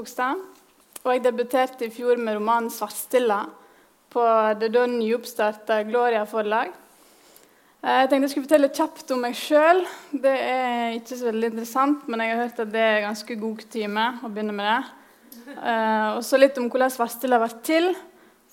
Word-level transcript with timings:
Skogstad. 0.00 0.38
Og 1.04 1.12
jeg 1.12 1.20
debuterte 1.26 1.84
i 1.84 1.92
fjor 1.92 2.16
med 2.16 2.38
romanen 2.38 2.70
'Svartstilla' 2.72 3.50
på 4.08 4.22
det 4.60 4.70
da 4.72 4.86
nyoppstarta 4.86 5.82
Gloria 5.84 6.24
forlag. 6.24 6.70
Eh, 7.84 8.00
jeg 8.00 8.08
tenkte 8.08 8.24
jeg 8.24 8.30
skulle 8.30 8.46
fortelle 8.48 8.70
kjapt 8.72 9.12
om 9.12 9.20
meg 9.20 9.36
sjøl. 9.36 9.84
Det 10.12 10.32
er 10.32 10.96
ikke 10.96 11.18
så 11.18 11.28
veldig 11.28 11.50
interessant, 11.52 12.08
men 12.08 12.20
jeg 12.20 12.32
har 12.32 12.42
hørt 12.42 12.60
at 12.64 12.72
det 12.72 12.80
er 12.80 13.04
ganske 13.04 13.36
god 13.36 13.56
kutyme 13.60 14.06
å 14.24 14.32
begynne 14.32 14.56
med 14.56 14.70
det. 14.72 14.82
Uh, 15.50 16.16
og 16.16 16.24
så 16.24 16.40
litt 16.40 16.56
om 16.56 16.70
hvordan 16.70 16.90
Svartstilla 16.90 17.38
vært 17.38 17.62
til, 17.62 17.92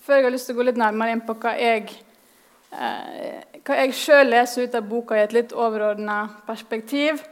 før 0.04 0.16
jeg 0.16 0.24
har 0.24 0.36
lyst 0.36 0.46
til 0.46 0.56
å 0.56 0.60
gå 0.60 0.68
litt 0.68 0.84
nærmere 0.84 1.16
inn 1.16 1.24
på 1.24 1.32
hva 1.40 1.56
jeg, 1.56 1.94
uh, 2.76 3.40
hva 3.64 3.84
jeg 3.86 3.96
sjøl 3.96 4.34
leser 4.34 4.68
ut 4.68 4.74
av 4.74 4.84
boka 4.84 5.16
i 5.16 5.24
et 5.24 5.32
litt 5.32 5.56
overordna 5.56 6.26
perspektiv. 6.44 7.24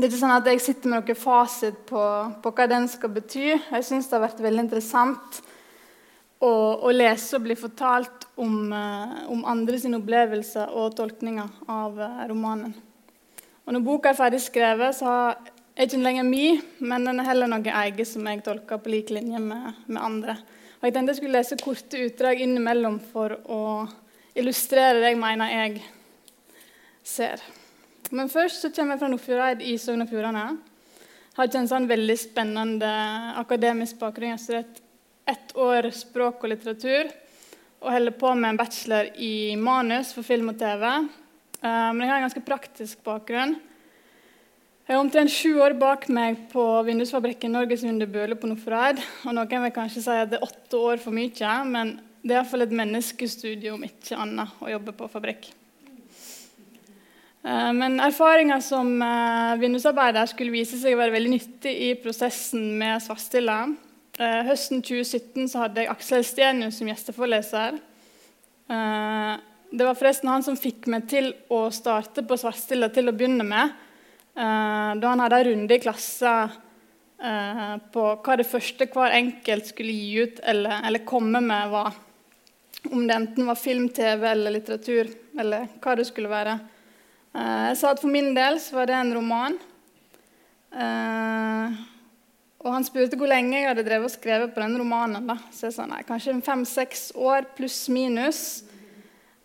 Det 0.00 0.06
er 0.06 0.10
ikke 0.14 0.22
sånn 0.22 0.32
at 0.32 0.48
jeg 0.48 0.62
sitter 0.64 0.90
med 0.90 1.02
noen 1.02 1.18
fasit 1.18 1.80
på, 1.88 2.02
på 2.40 2.52
hva 2.56 2.66
den 2.70 2.86
skal 2.88 3.12
bety. 3.12 3.50
Jeg 3.52 3.84
syns 3.84 4.08
det 4.08 4.16
har 4.16 4.24
vært 4.24 4.40
veldig 4.40 4.64
interessant 4.64 5.40
å, 6.40 6.50
å 6.80 6.92
lese 6.94 7.36
og 7.36 7.44
bli 7.44 7.56
fortalt 7.58 8.24
om, 8.40 8.72
om 9.28 9.42
andre 9.50 9.80
sine 9.82 10.00
opplevelser 10.00 10.72
og 10.72 10.94
tolkninger 10.96 11.68
av 11.68 12.00
romanen. 12.30 12.72
Og 13.66 13.76
når 13.76 13.84
boka 13.84 14.10
er 14.10 14.18
ferdig 14.18 14.40
skrevet, 14.42 14.96
så 14.96 15.12
er 15.76 15.86
ikke 15.86 16.00
lenger 16.00 16.26
min, 16.26 16.62
men 16.80 17.04
den 17.06 17.20
er 17.20 17.28
heller 17.28 17.50
noe 17.52 17.76
eget 17.84 18.08
som 18.08 18.26
jeg 18.26 18.42
tolker 18.46 18.80
på 18.80 18.90
lik 18.92 19.12
linje 19.14 19.38
med, 19.38 19.84
med, 19.86 20.00
andre. 20.00 20.34
Og 20.80 20.88
Jeg 20.88 20.96
tenkte 20.96 21.12
jeg 21.12 21.20
skulle 21.20 21.38
lese 21.38 21.60
korte 21.60 22.02
utdrag 22.06 22.40
innimellom 22.40 22.98
for 23.12 23.36
å 23.46 23.62
illustrere 24.34 25.02
det 25.02 25.12
jeg 25.12 25.20
mener 25.20 25.52
jeg 25.52 25.82
ser. 27.04 27.44
Men 28.10 28.30
først 28.30 28.64
så 28.64 28.72
kommer 28.74 28.96
jeg 28.96 29.02
fra 29.04 29.08
Nordfjordeid 29.12 29.60
i 29.62 29.76
Sogn 29.78 30.02
og 30.02 30.10
Fjordane. 30.10 30.44
Har 31.36 31.46
ikke 31.46 31.60
en 31.62 31.70
sånn 31.70 31.86
veldig 31.90 32.16
spennende 32.18 32.90
akademisk 33.38 34.00
bakgrunn. 34.00 34.32
Jeg 34.32 34.38
har 34.38 34.42
studert 34.42 34.80
ett 35.30 35.52
år 35.54 35.86
språk 35.94 36.42
og 36.42 36.50
litteratur 36.50 37.12
og 37.80 37.92
holder 37.94 38.16
på 38.18 38.32
med 38.34 38.50
en 38.50 38.58
bachelor 38.58 39.12
i 39.14 39.54
manus 39.56 40.10
for 40.16 40.26
film 40.26 40.50
og 40.50 40.58
TV. 40.58 40.84
Eh, 40.90 41.90
men 41.94 42.02
jeg 42.02 42.10
har 42.10 42.18
en 42.18 42.26
ganske 42.26 42.44
praktisk 42.44 43.04
bakgrunn. 43.06 43.54
Jeg 44.88 44.96
har 44.96 45.04
omtrent 45.04 45.30
sju 45.30 45.60
år 45.62 45.76
bak 45.78 46.08
meg 46.10 46.48
på 46.50 46.64
vindusfabrikken 46.88 47.54
Norges 47.54 47.86
Vindu 47.86 48.08
på 48.10 48.50
Nordfjordeid. 48.50 48.98
Og 49.22 49.38
noen 49.38 49.66
vil 49.68 49.76
kanskje 49.76 50.02
si 50.02 50.18
at 50.18 50.32
det 50.32 50.40
er 50.40 50.48
åtte 50.50 50.82
år 50.82 50.98
for 50.98 51.14
mye, 51.14 51.54
men 51.70 51.94
det 52.24 52.34
er 52.34 52.40
iallfall 52.40 52.66
et 52.66 52.74
menneskestudium, 52.74 53.86
ikke 53.86 54.18
annet, 54.18 54.58
å 54.58 54.74
jobbe 54.74 54.98
på 54.98 55.08
fabrikk. 55.14 55.52
Eh, 57.42 57.72
men 57.72 58.00
erfaringa 58.00 58.60
som 58.60 59.02
eh, 59.02 59.58
vindusarbeider 59.60 60.28
skulle 60.28 60.52
vise 60.52 60.78
seg 60.80 60.94
å 60.94 61.00
være 61.00 61.14
veldig 61.16 61.32
nyttig 61.32 61.72
i 61.86 61.92
prosessen 62.02 62.74
med 62.80 63.00
Svartstilla. 63.04 63.62
Eh, 64.20 64.40
høsten 64.48 64.82
2017 64.84 65.48
så 65.48 65.64
hadde 65.64 65.84
jeg 65.84 65.92
Aksel 65.92 66.26
Stenius 66.26 66.80
som 66.80 66.90
gjesteforeleser. 66.90 67.80
Det 68.70 69.82
var 69.82 69.96
forresten 69.98 70.28
han 70.30 70.44
som 70.46 70.54
fikk 70.54 70.84
meg 70.92 71.08
til 71.10 71.32
å 71.50 71.64
starte 71.74 72.22
på 72.22 72.36
Svartstilla 72.38 72.86
til 72.94 73.10
å 73.10 73.14
begynne 73.16 73.42
med. 73.42 73.72
Da 74.30 75.08
han 75.10 75.22
hadde 75.24 75.40
en 75.40 75.48
runde 75.48 75.74
i 75.74 75.82
klassen 75.82 76.52
på 77.90 78.04
hva 78.22 78.36
det 78.38 78.46
første 78.46 78.86
hver 78.94 79.16
enkelt 79.16 79.72
skulle 79.72 79.96
gi 79.96 80.22
ut 80.22 80.38
eller, 80.52 80.84
eller, 80.86 81.02
komme 81.02 81.42
med, 81.42 81.74
var. 81.74 81.98
Om 82.92 83.08
det 83.08 83.16
enten 83.16 83.50
var 83.50 83.58
film, 83.58 83.88
TV 83.90 84.28
eller 84.30 84.54
litteratur, 84.54 85.10
eller 85.34 85.66
hva 85.82 85.96
det 85.98 86.06
skulle 86.06 86.30
være. 86.30 86.54
Eh, 87.34 87.66
jeg 87.70 87.78
sa 87.80 87.92
at 87.94 88.02
for 88.02 88.10
min 88.12 88.32
del 88.36 88.58
så 88.62 88.80
var 88.80 88.90
det 88.90 88.96
en 88.98 89.14
roman. 89.18 89.58
Og 92.60 92.68
han 92.70 92.84
spurte 92.86 93.16
hvor 93.18 93.30
lenge 93.30 93.56
jeg 93.56 93.66
hadde 93.66 93.82
drevet 93.86 94.06
og 94.06 94.12
skrevet 94.12 94.52
på 94.54 94.62
den 94.62 94.76
romanen. 94.78 95.26
da. 95.26 95.38
Så 95.50 95.66
jeg 95.66 95.74
sa 95.74 95.86
nei, 95.90 96.04
kanskje 96.06 96.36
fem-seks 96.46 97.08
år 97.18 97.48
pluss 97.56 97.88
minus. 97.90 98.42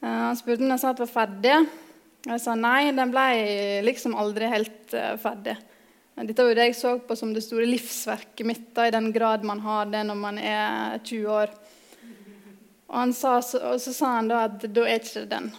Han 0.04 0.38
spurte 0.38 0.62
om 0.62 0.70
jeg 0.70 0.84
sa 0.84 0.92
at 0.92 1.00
det 1.00 1.08
var 1.08 1.14
ferdig. 1.16 1.56
Jeg 2.28 2.44
sa 2.44 2.54
nei, 2.60 2.92
den 2.94 3.14
ble 3.14 3.26
liksom 3.88 4.14
aldri 4.20 4.52
helt 4.52 4.94
ferdig. 5.24 5.56
Dette 6.16 6.46
var 6.46 6.54
jo 6.54 6.56
det 6.56 6.70
jeg 6.70 6.78
så 6.80 6.94
på 7.04 7.16
som 7.20 7.34
det 7.36 7.44
store 7.44 7.66
livsverket 7.68 8.48
mitt, 8.48 8.70
da, 8.76 8.86
i 8.88 8.94
den 8.94 9.10
grad 9.12 9.44
man 9.44 9.60
har 9.66 9.90
det 9.92 10.06
når 10.08 10.16
man 10.16 10.38
er 10.40 11.02
20 11.04 11.26
år. 11.28 11.52
Og, 12.88 13.12
sa, 13.18 13.34
og 13.42 13.82
så 13.84 13.92
sa 13.92 14.14
han 14.22 14.30
da 14.32 14.46
at 14.48 14.64
da 14.64 14.86
er 14.88 15.02
ikke 15.02 15.26
den. 15.28 15.50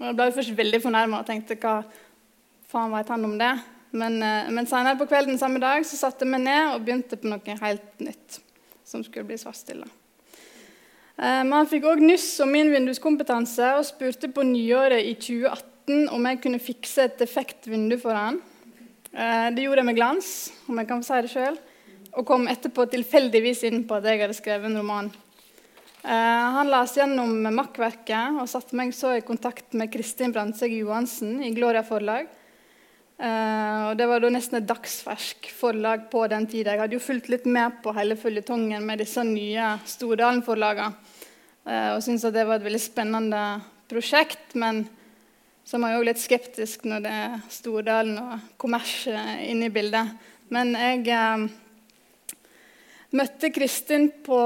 Og 0.00 0.06
Jeg 0.08 0.16
ble 0.18 0.30
først 0.34 0.56
veldig 0.58 0.80
fornærma 0.82 1.20
og 1.22 1.28
tenkte 1.28 1.58
hva 1.62 1.80
faen 2.70 2.94
veit 2.94 3.10
han 3.12 3.26
om 3.26 3.36
det? 3.38 3.52
Men, 3.94 4.18
uh, 4.22 4.50
men 4.50 4.66
senere 4.66 4.98
på 4.98 5.06
kvelden 5.06 5.38
samme 5.38 5.62
dag 5.62 5.84
så 5.86 5.98
satte 6.00 6.26
meg 6.26 6.42
ned 6.46 6.72
og 6.72 6.86
begynte 6.86 7.18
på 7.20 7.30
noe 7.30 7.58
helt 7.60 8.02
nytt 8.02 8.40
som 8.84 9.04
skulle 9.04 9.28
bli 9.28 9.38
svartstilla. 9.38 9.86
Eh, 11.16 11.42
men 11.46 11.52
han 11.54 11.68
fikk 11.70 11.86
òg 11.88 12.02
nyss 12.02 12.26
om 12.42 12.50
min 12.50 12.72
vinduskompetanse 12.72 13.74
og 13.78 13.86
spurte 13.86 14.30
på 14.34 14.44
nyåret 14.46 15.06
i 15.06 15.14
2018 15.14 16.08
om 16.14 16.26
jeg 16.26 16.40
kunne 16.42 16.62
fikse 16.62 17.06
et 17.06 17.20
defekt 17.20 17.68
vindu 17.70 17.96
for 18.02 18.18
han. 18.18 18.40
Eh, 19.12 19.50
det 19.54 19.64
gjorde 19.64 19.84
jeg 19.84 19.90
med 19.90 19.98
glans, 19.98 20.30
om 20.66 20.80
jeg 20.80 20.90
kan 20.90 21.04
si 21.06 21.20
det 21.22 21.30
sjøl, 21.30 21.58
og 22.14 22.26
kom 22.26 22.48
etterpå 22.50 22.86
tilfeldigvis 22.90 23.62
inn 23.68 23.84
på 23.86 23.98
at 23.98 24.08
jeg 24.10 24.24
hadde 24.24 24.36
skrevet 24.36 24.70
en 24.70 24.80
roman. 24.82 25.12
Eh, 26.04 26.46
han 26.52 26.68
las 26.68 26.98
gjennom 26.98 27.30
makkverket 27.56 28.36
og 28.36 28.48
satte 28.50 28.76
meg 28.76 28.90
så 28.92 29.14
i 29.16 29.22
kontakt 29.24 29.72
med 29.72 29.88
Kristin 29.88 30.34
Brandtzæg 30.34 30.74
Johansen 30.82 31.38
i 31.40 31.52
Gloria 31.56 31.80
forlag. 31.86 32.26
Uh, 33.14 33.88
og 33.88 33.96
Det 33.96 34.08
var 34.10 34.20
da 34.20 34.28
nesten 34.34 34.58
et 34.58 34.66
dagsfersk 34.66 35.46
forlag 35.54 36.08
på 36.10 36.24
den 36.28 36.48
tida. 36.50 36.74
Jeg 36.74 36.82
hadde 36.82 36.96
jo 36.98 37.04
fulgt 37.04 37.30
litt 37.30 37.46
med 37.46 37.78
på 37.80 37.94
hele 37.94 38.18
føljetongen 38.18 38.84
med 38.84 39.00
disse 39.00 39.22
nye 39.24 39.68
Stordalen-forlagene. 39.86 40.98
Uh, 41.64 41.94
og 41.94 42.02
syntes 42.04 42.26
at 42.26 42.34
det 42.34 42.44
var 42.50 42.58
et 42.58 42.66
veldig 42.66 42.82
spennende 42.82 43.44
prosjekt. 43.88 44.58
Men 44.58 44.82
så 45.64 45.78
var 45.78 45.94
jeg 45.94 46.02
òg 46.02 46.08
litt 46.10 46.24
skeptisk 46.24 46.84
når 46.90 47.06
det 47.06 47.14
er 47.22 47.38
Stordalen 47.54 48.18
og 48.18 48.50
kommers 48.60 49.06
inne 49.06 49.70
i 49.70 49.72
bildet. 49.72 50.10
Men 50.52 50.74
jeg 50.74 51.06
møtte 53.14 53.50
Kristin 53.54 54.08
på 54.26 54.38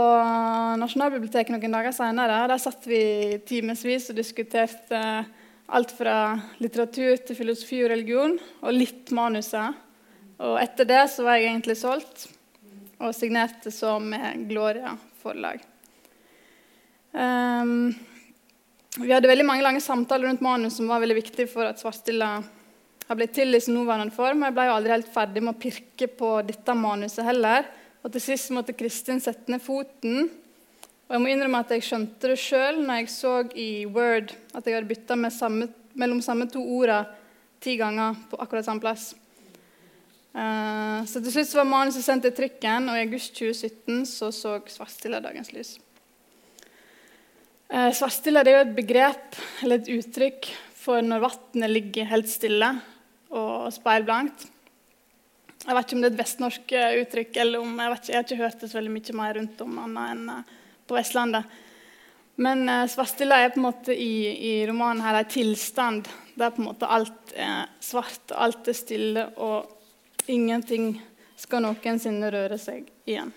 Nasjonalbiblioteket 0.80 1.54
noen 1.54 1.76
dager 1.78 1.94
seinere. 1.96 2.44
Der 2.50 2.60
satt 2.62 2.88
vi 2.88 3.02
timevis 3.48 4.10
og 4.12 4.18
diskuterte 4.20 5.02
Alt 5.68 5.90
fra 5.92 6.32
litteratur 6.62 7.18
til 7.28 7.36
filosofi 7.36 7.82
og 7.84 7.90
religion, 7.92 8.38
og 8.64 8.72
litt 8.72 9.10
manuset. 9.12 9.76
Og 10.40 10.54
etter 10.62 10.86
det 10.88 11.02
så 11.12 11.26
var 11.26 11.36
jeg 11.36 11.50
egentlig 11.50 11.74
solgt, 11.76 12.22
og 12.96 13.12
signerte 13.12 13.68
så 13.74 13.98
med 14.00 14.46
Gloria 14.48 14.94
forlag. 15.20 15.60
Um, 17.12 17.92
vi 18.96 19.12
hadde 19.12 19.28
veldig 19.28 19.44
mange 19.44 19.66
lange 19.66 19.84
samtaler 19.84 20.30
rundt 20.30 20.44
manus 20.44 20.78
som 20.80 20.88
var 20.88 21.04
veldig 21.04 21.18
viktig 21.18 21.50
for 21.52 21.68
at 21.68 21.84
Svartstilla 21.84 22.30
har 23.08 23.20
blitt 23.20 23.36
til 23.36 23.52
i 23.52 23.60
sin 23.60 23.76
nåværende 23.76 24.16
form. 24.16 24.46
Jeg 24.48 24.56
ble 24.56 24.70
jo 24.70 24.76
aldri 24.78 24.94
helt 24.96 25.12
ferdig 25.12 25.44
med 25.44 25.52
å 25.52 25.60
pirke 25.66 26.08
på 26.16 26.32
dette 26.48 26.80
manuset 26.80 27.28
heller. 27.28 27.68
Og 28.08 28.12
til 28.14 28.24
sist 28.24 28.48
måtte 28.56 28.72
Kristin 28.72 29.20
sette 29.20 29.52
ned 29.52 29.60
foten 29.60 30.30
og 31.08 31.14
jeg 31.16 31.24
må 31.24 31.30
innrømme 31.32 31.62
at 31.64 31.70
jeg 31.72 31.84
skjønte 31.86 32.28
det 32.28 32.36
sjøl 32.36 32.82
når 32.84 32.98
jeg 33.00 33.10
så 33.14 33.30
i 33.56 33.68
Word 33.88 34.34
at 34.52 34.66
jeg 34.68 34.76
hadde 34.76 34.90
bytta 34.90 35.16
mellom 35.16 36.20
samme 36.20 36.48
to 36.52 36.60
orda 36.60 36.98
ti 37.64 37.78
ganger 37.80 38.18
på 38.28 38.36
akkurat 38.44 38.66
samme 38.66 38.84
plass. 38.84 39.14
Uh, 40.36 41.00
så 41.08 41.22
til 41.24 41.32
slutt 41.32 41.54
var 41.56 41.66
manuset 41.66 42.04
sendt 42.04 42.26
til 42.28 42.34
trykken, 42.36 42.90
og 42.92 42.98
i 42.98 43.06
august 43.06 43.32
2017 43.40 44.04
så 44.06 44.28
så 44.36 44.58
Svartstilla 44.68 45.22
dagens 45.24 45.48
lys. 45.56 45.72
Uh, 47.72 47.88
er 47.88 48.52
jo 48.52 48.60
et 48.60 48.76
begrep 48.76 49.40
eller 49.64 49.80
et 49.80 49.90
uttrykk 49.96 50.52
for 50.76 51.00
når 51.00 51.24
vannet 51.24 51.72
ligger 51.72 52.12
helt 52.12 52.28
stille 52.28 52.68
og 53.32 53.72
speilblankt. 53.72 54.44
Jeg 55.64 55.74
vet 55.74 55.86
ikke 55.86 55.96
om 55.96 56.02
det 56.02 56.08
er 56.08 56.14
et 56.14 56.20
vestnorsk 56.20 56.74
uttrykk, 57.02 57.40
eller 57.42 57.62
om 57.64 57.80
jeg, 57.82 57.96
ikke, 57.96 58.10
jeg 58.12 58.16
har 58.16 58.26
ikke 58.26 58.42
hørt 58.42 58.60
det 58.60 58.70
så 58.70 58.78
veldig 58.78 58.92
mye 58.94 59.16
mer 59.18 59.34
rundt 59.40 59.64
om 59.64 59.80
annet 59.84 60.12
enn 60.12 60.28
uh, 60.32 60.52
på 60.88 60.96
Vestlandet. 60.96 61.58
Men 62.38 62.62
Svartstilla 62.86 63.40
er 63.42 63.50
på 63.50 63.58
en 63.58 63.64
måte 63.66 63.96
i, 63.98 64.12
i 64.30 64.52
romanen 64.68 65.02
her 65.02 65.18
en 65.18 65.32
tilstand 65.32 66.06
der 66.38 66.52
på 66.54 66.62
en 66.62 66.68
måte 66.68 66.86
alt 66.86 67.34
er 67.34 67.66
svart, 67.82 68.30
alt 68.30 68.70
er 68.70 68.78
stille, 68.78 69.24
og 69.42 69.66
ingenting 70.30 70.92
skal 71.38 71.64
noensinne 71.66 72.30
røre 72.30 72.58
seg 72.62 72.86
igjen. 73.08 73.34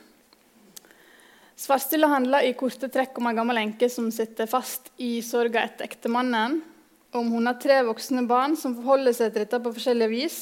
Svartstilla 1.62 2.08
handler 2.10 2.48
i 2.48 2.56
korte 2.58 2.90
trekk 2.90 3.20
om 3.22 3.28
en 3.30 3.38
gammel 3.38 3.60
enke 3.62 3.90
som 3.92 4.08
sitter 4.14 4.50
fast 4.50 4.90
i 4.98 5.20
sorga 5.22 5.62
etter 5.68 5.86
ektemannen. 5.86 6.58
Om 7.14 7.28
hun 7.36 7.46
har 7.46 7.60
tre 7.62 7.82
voksne 7.86 8.24
barn 8.26 8.56
som 8.58 8.74
forholder 8.80 9.14
seg 9.14 9.34
til 9.34 9.44
dette 9.44 9.60
på 9.62 9.74
forskjellige 9.76 10.10
vis. 10.10 10.40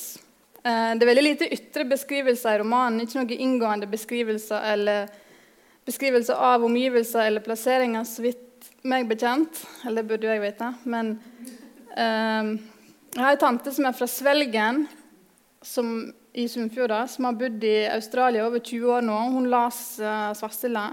Eh, 0.63 0.91
det 0.95 1.05
er 1.05 1.11
veldig 1.11 1.25
lite 1.25 1.49
ytre 1.55 1.85
beskrivelser 1.89 2.57
i 2.57 2.61
romanen, 2.63 3.03
ikke 3.03 3.21
noen 3.21 3.43
inngående 3.47 3.89
beskrivelser 3.89 4.65
eller 4.73 5.09
beskrivelser 5.87 6.35
av 6.35 6.65
omgivelser 6.67 7.25
eller 7.25 7.45
plasseringer, 7.45 8.03
så 8.05 8.25
vidt 8.25 8.69
meg 8.83 9.07
bekjent. 9.09 9.63
Eller 9.85 10.03
det 10.03 10.11
burde 10.11 10.31
jeg 10.31 10.43
vite. 10.43 10.73
Men 10.83 11.15
eh, 11.95 12.55
jeg 13.15 13.25
har 13.25 13.35
en 13.35 13.43
tante 13.45 13.73
som 13.73 13.87
er 13.89 13.95
fra 13.97 14.07
Svelgen, 14.09 14.85
som 15.65 16.11
i 16.33 16.47
Sunnfjorda 16.47 17.07
som 17.07 17.25
har 17.25 17.37
bodd 17.39 17.63
i 17.63 17.87
Australia 17.89 18.45
over 18.47 18.59
20 18.59 18.91
år 18.95 19.01
nå. 19.01 19.17
Hun 19.33 19.49
las 19.51 19.99
uh, 19.99 20.31
Svartstilla. 20.37 20.91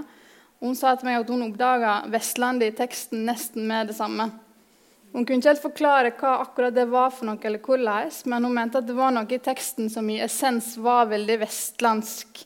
Hun 0.64 0.74
sa 0.78 0.94
til 0.96 1.10
meg 1.10 1.20
at 1.20 1.30
hun 1.30 1.44
oppdaga 1.44 1.98
Vestlandet 2.10 2.72
i 2.72 2.76
teksten 2.78 3.26
nesten 3.28 3.68
med 3.68 3.92
det 3.92 3.98
samme. 3.98 4.30
Hun 5.16 5.24
kunne 5.24 5.40
ikke 5.40 5.48
helt 5.48 5.62
forklare 5.62 6.10
hva 6.20 6.34
akkurat 6.42 6.74
det 6.76 6.90
var 6.92 7.08
for 7.08 7.24
noe, 7.24 7.40
eller 7.40 7.62
hvordan, 7.64 8.10
men 8.28 8.44
hun 8.44 8.52
mente 8.52 8.82
at 8.82 8.84
det 8.84 8.96
var 8.98 9.14
noe 9.16 9.24
i 9.32 9.40
teksten 9.40 9.88
som 9.88 10.10
i 10.12 10.18
essens 10.20 10.74
var 10.76 11.08
veldig 11.08 11.38
vestlandsk. 11.40 12.42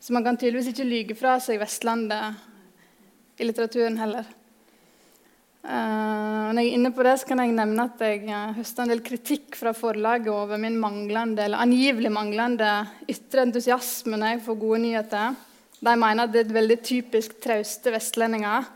Så 0.00 0.14
man 0.16 0.24
kan 0.24 0.38
tydeligvis 0.40 0.70
ikke 0.70 0.86
lyge 0.88 1.16
fra 1.18 1.34
seg 1.44 1.60
Vestlandet 1.60 3.36
i 3.36 3.44
litteraturen 3.44 4.00
heller. 4.00 4.32
Uh, 5.66 6.54
når 6.54 6.62
jeg 6.62 6.70
er 6.70 6.76
inne 6.78 6.92
på 6.96 7.04
det, 7.04 7.14
så 7.20 7.28
kan 7.28 7.42
jeg 7.42 7.52
nevne 7.52 7.84
at 7.84 8.04
jeg 8.06 8.24
uh, 8.30 8.52
høsta 8.62 8.86
en 8.86 8.94
del 8.94 9.04
kritikk 9.04 9.60
fra 9.60 9.76
forlaget 9.76 10.32
over 10.32 10.56
min 10.62 10.80
manglende, 10.80 11.44
eller 11.44 11.68
angivelig 11.68 12.16
manglende 12.16 12.70
ytre 13.12 13.44
entusiasme 13.44 14.16
når 14.16 14.38
jeg 14.38 14.44
får 14.46 14.62
gode 14.62 14.84
nyheter. 14.86 15.36
De 15.84 15.98
mener 16.00 16.24
at 16.24 16.32
det 16.32 16.46
er 16.46 16.48
et 16.48 16.60
veldig 16.62 16.80
typisk 16.80 17.36
trauste 17.44 17.92
vestlendinger. 17.92 18.70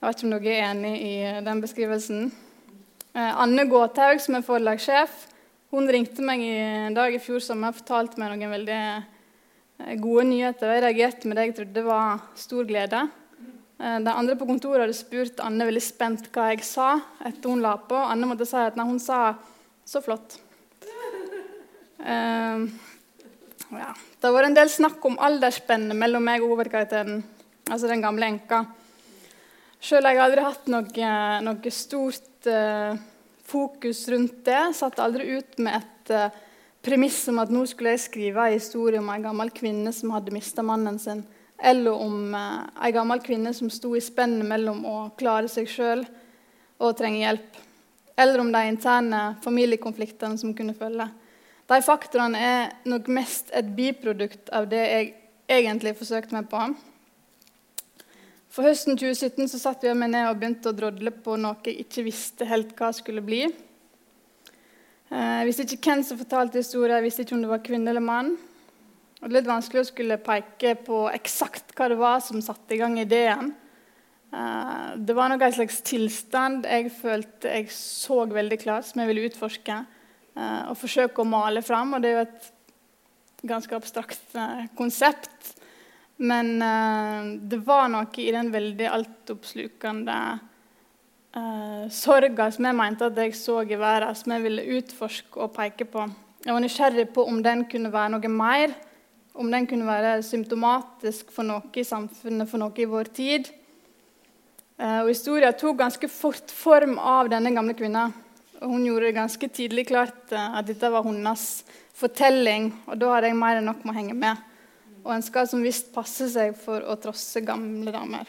Jeg 0.00 0.08
vet 0.08 0.16
ikke 0.18 0.26
om 0.26 0.34
dere 0.34 0.56
er 0.56 0.72
enig 0.72 0.96
i 1.04 1.14
den 1.46 1.62
beskrivelsen. 1.62 2.32
Uh, 3.14 3.32
Anne 3.44 3.64
Gåthaug, 3.70 4.18
som 4.20 4.34
er 4.34 4.46
forlagssjef, 4.46 5.12
hun 5.74 5.86
ringte 5.90 6.22
meg 6.22 6.42
en 6.42 6.94
dag 6.94 7.14
i 7.14 7.22
fjor 7.22 7.42
sommer 7.42 7.70
og 7.70 7.78
fortalte 7.78 8.18
meg 8.20 8.34
noen 8.34 8.54
veldig 8.54 8.82
gode 10.02 10.24
nyheter. 10.28 10.70
Jeg 10.70 10.84
reagerte 10.84 11.28
med 11.28 11.38
det 11.38 11.46
jeg 11.48 11.56
trodde 11.58 11.84
var 11.86 12.24
stor 12.38 12.66
glede. 12.68 13.00
Eh, 13.78 13.98
de 14.04 14.12
andre 14.12 14.36
på 14.38 14.46
kontoret 14.48 14.84
hadde 14.84 14.96
spurt 14.96 15.42
Anne 15.42 15.66
veldig 15.66 15.82
spent 15.82 16.30
hva 16.34 16.50
jeg 16.52 16.64
sa. 16.66 17.00
etter 17.26 17.50
hun 17.50 17.62
la 17.64 17.76
på. 17.76 17.98
Anne 17.98 18.28
måtte 18.30 18.46
si 18.46 18.56
at 18.56 18.76
nei, 18.76 18.86
hun 18.86 18.98
sa 18.98 19.36
'så 19.84 20.00
flott'. 20.00 20.38
Uh, 22.04 22.68
ja. 23.72 23.94
Det 24.20 24.24
har 24.28 24.32
vært 24.32 24.46
en 24.46 24.54
del 24.54 24.68
snakk 24.68 25.04
om 25.04 25.18
aldersspennet 25.18 25.96
mellom 25.96 26.22
meg 26.22 26.42
og 26.42 26.50
hovedkarakteren, 26.52 27.24
altså 27.70 27.88
den 27.88 28.02
gamle 28.02 28.26
enka. 28.26 28.66
Sjøl 29.80 30.04
har 30.04 30.12
jeg 30.12 30.20
aldri 30.20 30.44
hatt 30.44 30.66
noe, 30.66 31.40
noe 31.40 31.70
stort 31.70 32.33
uh, 32.50 32.96
fokus 33.44 34.06
rundt 34.12 34.44
det. 34.46 34.62
Satt 34.76 35.00
aldri 35.02 35.38
ut 35.38 35.58
med 35.62 35.80
et 35.80 36.12
uh, 36.14 36.42
premiss 36.84 37.22
om 37.32 37.40
at 37.42 37.52
nå 37.52 37.64
skulle 37.68 37.94
jeg 37.94 38.06
skrive 38.08 38.48
en 38.48 38.58
historie 38.58 39.00
om 39.00 39.08
en 39.12 39.24
gammel 39.24 39.52
kvinne 39.54 39.92
som 39.96 40.12
hadde 40.14 40.34
mista 40.34 40.64
mannen 40.64 41.00
sin 41.00 41.24
eller 41.64 41.92
om 41.92 42.34
uh, 42.34 42.64
ei 42.84 42.92
gammel 42.92 43.22
kvinne 43.24 43.54
som 43.54 43.70
sto 43.72 43.94
i 43.96 44.02
spennet 44.02 44.46
mellom 44.48 44.82
å 44.84 44.96
klare 45.18 45.48
seg 45.48 45.70
sjøl 45.70 46.04
og 46.82 46.96
trenge 46.98 47.22
hjelp. 47.22 47.60
Eller 48.20 48.40
om 48.42 48.50
de 48.52 48.62
interne 48.68 49.22
familiekonfliktene 49.42 50.38
som 50.38 50.54
kunne 50.54 50.76
følge. 50.76 51.08
De 51.70 51.78
faktorene 51.82 52.40
er 52.40 52.74
nok 52.86 53.08
mest 53.08 53.48
et 53.56 53.70
biprodukt 53.76 54.50
av 54.54 54.68
det 54.70 54.82
jeg 54.84 55.14
egentlig 55.48 55.94
forsøkte 55.98 56.36
meg 56.36 56.50
på. 56.50 56.66
For 58.54 58.62
høsten 58.62 58.94
2017 58.94 59.48
så 59.50 59.58
satt 59.58 59.82
jeg 59.82 59.96
meg 59.98 60.12
ned 60.12 60.28
og 60.28 60.36
begynte 60.38 60.70
å 60.70 60.76
drodle 60.78 61.10
på 61.24 61.34
noe 61.42 61.58
jeg 61.66 61.88
ikke 61.88 62.04
visste 62.06 62.46
helt 62.46 62.70
hva 62.78 62.92
skulle 62.94 63.24
bli. 63.26 63.48
Eh, 65.10 65.32
jeg 65.40 65.48
visste 65.48 65.66
ikke 65.66 65.90
hvem 65.90 66.04
som 66.06 66.20
fortalte 66.20 66.62
historien, 66.62 67.00
jeg 67.00 67.06
visste 67.08 67.24
ikke 67.24 67.34
om 67.34 67.42
det 67.42 67.50
var 67.50 67.64
kvinne 67.66 67.90
eller 67.90 68.04
mann. 68.04 68.30
Og 69.18 69.24
det 69.24 69.32
er 69.32 69.36
litt 69.40 69.50
vanskelig 69.50 69.82
å 69.82 69.88
skulle 69.88 70.20
peke 70.22 70.76
på 70.86 71.00
eksakt 71.10 71.74
hva 71.74 71.88
det 71.90 71.98
var 71.98 72.22
som 72.22 72.44
satte 72.46 72.76
i 72.76 72.78
gang 72.78 72.94
ideen. 73.02 73.50
Eh, 74.30 74.86
det 75.02 75.18
var 75.18 75.34
nok 75.34 75.42
en 75.48 75.58
slags 75.58 75.82
tilstand 75.90 76.70
jeg 76.70 76.94
følte 76.94 77.56
jeg 77.56 77.74
så 77.74 78.22
veldig 78.36 78.60
klart, 78.62 78.86
som 78.86 79.02
jeg 79.02 79.10
ville 79.10 79.26
utforske 79.32 79.80
eh, 79.82 80.62
og 80.70 80.78
forsøke 80.78 81.26
å 81.26 81.32
male 81.34 81.66
fram. 81.66 81.98
Og 81.98 82.06
det 82.06 82.12
er 82.12 82.20
jo 82.20 82.26
et 82.28 82.50
ganske 83.50 83.82
abstrakt 83.82 84.38
konsept. 84.78 85.56
Men 86.16 86.50
det 87.50 87.58
var 87.66 87.88
noe 87.90 88.06
i 88.22 88.30
den 88.30 88.52
veldig 88.54 88.86
altoppslukende 88.86 90.18
uh, 91.34 91.90
sorga 91.90 92.48
som 92.54 92.68
jeg 92.68 92.78
mente 92.78 93.08
at 93.08 93.18
jeg 93.18 93.34
så 93.38 93.60
i 93.64 93.78
verden, 93.78 94.14
som 94.16 94.34
jeg 94.34 94.44
ville 94.44 94.66
utforske 94.78 95.40
og 95.42 95.52
peke 95.56 95.88
på. 95.90 96.06
Jeg 96.44 96.52
var 96.52 96.62
nysgjerrig 96.62 97.08
på 97.14 97.24
om 97.26 97.40
den 97.42 97.64
kunne 97.70 97.92
være 97.92 98.14
noe 98.14 98.32
mer 98.32 98.74
om 99.34 99.48
den 99.50 99.66
kunne 99.66 99.88
være 99.88 100.20
symptomatisk 100.22 101.32
for 101.34 101.46
noe 101.46 101.72
i 101.74 101.82
samfunnet, 101.82 102.46
for 102.46 102.62
noe 102.62 102.78
i 102.78 102.86
vår 102.86 103.10
tid. 103.16 103.48
Uh, 104.78 105.02
og 105.02 105.10
Historien 105.10 105.56
tok 105.58 105.80
ganske 105.80 106.10
fort 106.10 106.54
form 106.54 107.00
av 107.02 107.32
denne 107.32 107.50
gamle 107.54 107.74
kvinna. 107.74 108.12
Og 108.62 108.70
hun 108.70 108.84
gjorde 108.86 109.08
det 109.08 109.16
ganske 109.16 109.48
tidlig 109.50 109.88
klart 109.90 110.30
at 110.32 110.64
dette 110.68 110.88
var 110.88 111.02
hennes 111.04 111.64
fortelling. 111.98 112.70
Og 112.86 113.00
da 113.00 113.10
hadde 113.16 113.32
jeg 113.32 113.40
mer 113.40 113.58
enn 113.58 113.66
nok 113.68 113.82
med 113.82 113.92
å 113.92 113.96
henge 113.98 114.14
med. 114.16 114.53
Og 115.04 115.12
en 115.12 115.24
skal 115.24 115.48
som 115.48 115.60
visst 115.60 115.90
passe 115.92 116.30
seg 116.32 116.54
for 116.56 116.80
å 116.88 116.96
trosse 116.96 117.42
gamle 117.44 117.92
damer. 117.92 118.28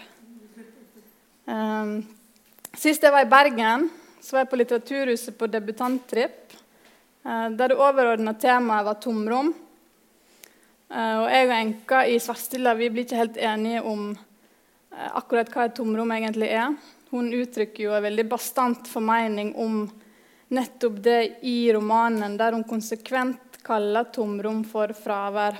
Um, 1.47 2.01
sist 2.75 3.03
jeg 3.05 3.13
var 3.13 3.23
i 3.23 3.29
Bergen, 3.31 3.85
så 4.19 4.35
var 4.35 4.43
jeg 4.43 4.49
på 4.51 4.57
Litteraturhuset 4.59 5.37
på 5.39 5.47
debutanttripp. 5.47 6.55
Uh, 7.23 7.47
der 7.55 7.71
det 7.71 7.77
overordna 7.79 8.33
temaet 8.35 8.89
var 8.89 8.99
tomrom. 8.99 9.53
Uh, 10.91 11.15
og 11.23 11.29
jeg 11.31 11.47
og 11.47 11.53
enka 11.55 12.01
i 12.11 12.17
Svartstilla 12.19 12.73
vi 12.75 12.89
blir 12.91 13.07
ikke 13.07 13.21
helt 13.21 13.39
enige 13.39 13.83
om 13.87 14.09
uh, 14.11 15.09
akkurat 15.15 15.51
hva 15.53 15.69
et 15.69 15.77
tomrom 15.79 16.11
egentlig 16.11 16.49
er. 16.57 16.75
Hun 17.13 17.31
uttrykker 17.37 17.85
jo 17.85 17.93
en 17.95 18.03
veldig 18.03 18.25
bastant 18.33 18.91
formening 18.91 19.53
om 19.55 19.85
nettopp 20.51 20.99
det 21.07 21.21
i 21.47 21.71
romanen, 21.71 22.35
der 22.35 22.51
hun 22.51 22.67
konsekvent 22.67 23.61
kaller 23.63 24.11
tomrom 24.11 24.65
for 24.67 24.91
fravær. 24.91 25.55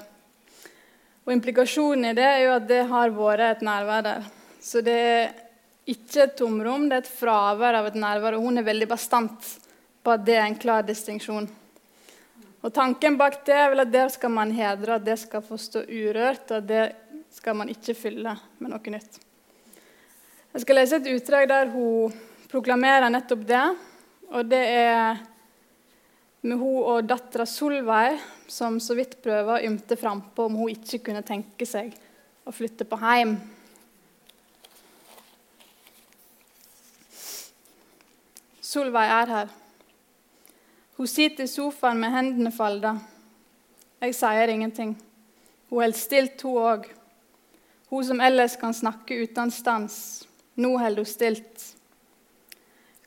Og 1.25 1.33
Implikasjonen 1.33 2.11
i 2.11 2.15
det 2.17 2.25
er 2.25 2.39
jo 2.43 2.53
at 2.53 2.65
det 2.69 2.83
har 2.89 3.13
vært 3.13 3.45
et 3.47 3.65
nærvær 3.65 4.03
der. 4.05 4.25
Så 4.61 4.81
det 4.85 4.95
er 4.95 5.31
ikke 5.89 6.27
et 6.27 6.35
tomrom, 6.37 6.85
det 6.89 6.99
er 6.99 7.03
et 7.03 7.15
fravær 7.17 7.79
av 7.79 7.89
et 7.89 7.97
nærvær. 7.97 8.37
Og 8.37 8.45
hun 8.45 8.61
er 8.61 8.67
veldig 8.67 8.87
bastant 8.89 9.49
på 10.05 10.13
at 10.13 10.25
det 10.25 10.37
er 10.37 10.45
en 10.45 10.59
klar 10.61 10.85
distinksjon. 10.85 11.49
Og 12.65 12.73
Tanken 12.73 13.17
bak 13.17 13.39
det 13.45 13.57
er 13.57 13.71
vel 13.73 13.83
at 13.83 13.91
det 13.93 14.05
skal 14.13 14.33
man 14.33 14.53
hedre, 14.53 14.97
at 14.97 15.05
det 15.05 15.17
skal 15.21 15.43
få 15.45 15.57
stå 15.61 15.83
urørt, 15.85 16.49
og 16.53 16.65
det 16.65 16.85
skal 17.33 17.57
man 17.57 17.69
ikke 17.73 17.97
fylle 17.97 18.37
med 18.61 18.73
noe 18.73 18.93
nytt. 18.93 19.19
Jeg 20.55 20.63
skal 20.63 20.79
lese 20.79 21.01
et 21.01 21.09
utdrag 21.11 21.49
der 21.51 21.69
hun 21.73 22.13
proklamerer 22.49 23.09
nettopp 23.11 23.41
det. 23.49 23.63
Og 24.31 24.45
det 24.49 24.61
er 24.61 25.25
med 26.45 26.59
hun 26.61 26.81
og 26.85 27.07
dattera 27.09 27.45
Solveig 27.49 28.19
som 28.51 28.77
så 28.83 28.93
vidt 28.97 29.17
prøver 29.23 29.55
å 29.55 29.65
ymte 29.65 29.97
frampå 29.97 30.45
om 30.45 30.59
hun 30.59 30.73
ikke 30.75 31.01
kunne 31.07 31.25
tenke 31.25 31.65
seg 31.65 31.93
å 32.45 32.53
flytte 32.53 32.85
på 32.85 32.99
heim. 33.01 33.35
Solveig 38.61 39.13
er 39.15 39.31
her. 39.31 39.53
Hun 40.97 41.09
sitter 41.09 41.47
i 41.47 41.51
sofaen 41.51 41.99
med 41.99 42.13
hendene 42.13 42.51
falda. 42.53 42.93
Jeg 44.03 44.13
sier 44.15 44.51
ingenting. 44.51 44.93
Hun 45.71 45.81
holder 45.81 45.97
stilt, 45.97 46.43
hun 46.45 46.59
òg. 46.61 46.85
Hun 47.89 48.05
som 48.05 48.21
ellers 48.21 48.57
kan 48.59 48.75
snakke 48.75 49.17
uten 49.23 49.51
stans. 49.51 49.97
Nå 50.55 50.75
holder 50.77 51.01
hun 51.01 51.09
stilt. 51.09 51.65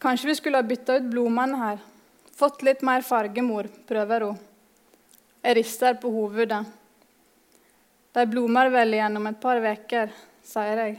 Kanskje 0.02 0.30
vi 0.30 0.36
skulle 0.38 0.60
ha 0.60 0.66
bytta 0.66 0.98
ut 0.98 1.08
blomstene 1.12 1.62
her. 1.62 1.86
Fått 2.38 2.62
litt 2.62 2.84
mer 2.86 3.02
farge, 3.02 3.42
mor, 3.42 3.66
prøver 3.86 4.28
hun. 4.28 4.36
Jeg 5.42 5.56
rister 5.58 5.96
på 5.98 6.10
hovedet. 6.14 6.60
De 8.14 8.26
blommer 8.30 8.70
vel 8.70 8.94
igjen 8.94 9.26
et 9.26 9.40
par 9.42 9.58
uker, 9.58 10.12
sier 10.46 10.82
jeg. 10.84 10.98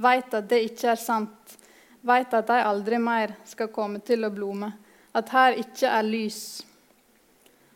Veit 0.00 0.36
at 0.38 0.46
det 0.48 0.62
ikke 0.70 0.94
er 0.94 1.00
sant. 1.00 1.56
Veit 2.00 2.32
at 2.32 2.48
de 2.48 2.62
aldri 2.64 2.96
mer 2.96 3.34
skal 3.44 3.68
komme 3.74 4.00
til 4.00 4.24
å 4.24 4.32
blome 4.32 4.70
at 5.12 5.32
her 5.34 5.58
ikke 5.60 5.90
er 5.90 6.06
lys. 6.06 6.40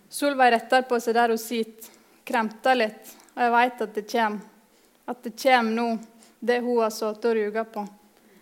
Solveig 0.09 0.55
retter 0.55 0.87
på 0.89 0.97
seg 1.03 1.17
der 1.17 1.35
hun 1.35 1.41
sitter, 1.41 1.91
kremter 2.25 2.79
litt, 2.79 3.13
og 3.35 3.43
jeg 3.43 3.55
veit 3.59 3.85
at 3.85 3.99
det 3.99 4.07
kommer. 4.13 4.51
At 5.05 5.21
det 5.27 5.35
kommer 5.37 5.77
nå, 5.77 5.89
det 6.41 6.63
hun 6.65 6.81
har 6.81 6.93
sittet 6.95 7.29
og 7.29 7.37
ruga 7.37 7.67
på. 7.69 7.85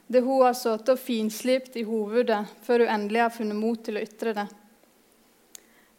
Det 0.07 0.21
hun 0.21 0.43
har 0.43 0.57
sittet 0.59 0.95
og 0.95 1.01
finslipt 1.01 1.77
i 1.81 1.85
hovedet 1.89 2.43
før 2.67 2.85
hun 2.85 2.95
endelig 2.97 3.23
har 3.23 3.35
funnet 3.35 3.59
mot 3.59 3.85
til 3.85 3.99
å 3.99 4.03
ytre 4.03 4.35
det. 4.37 4.49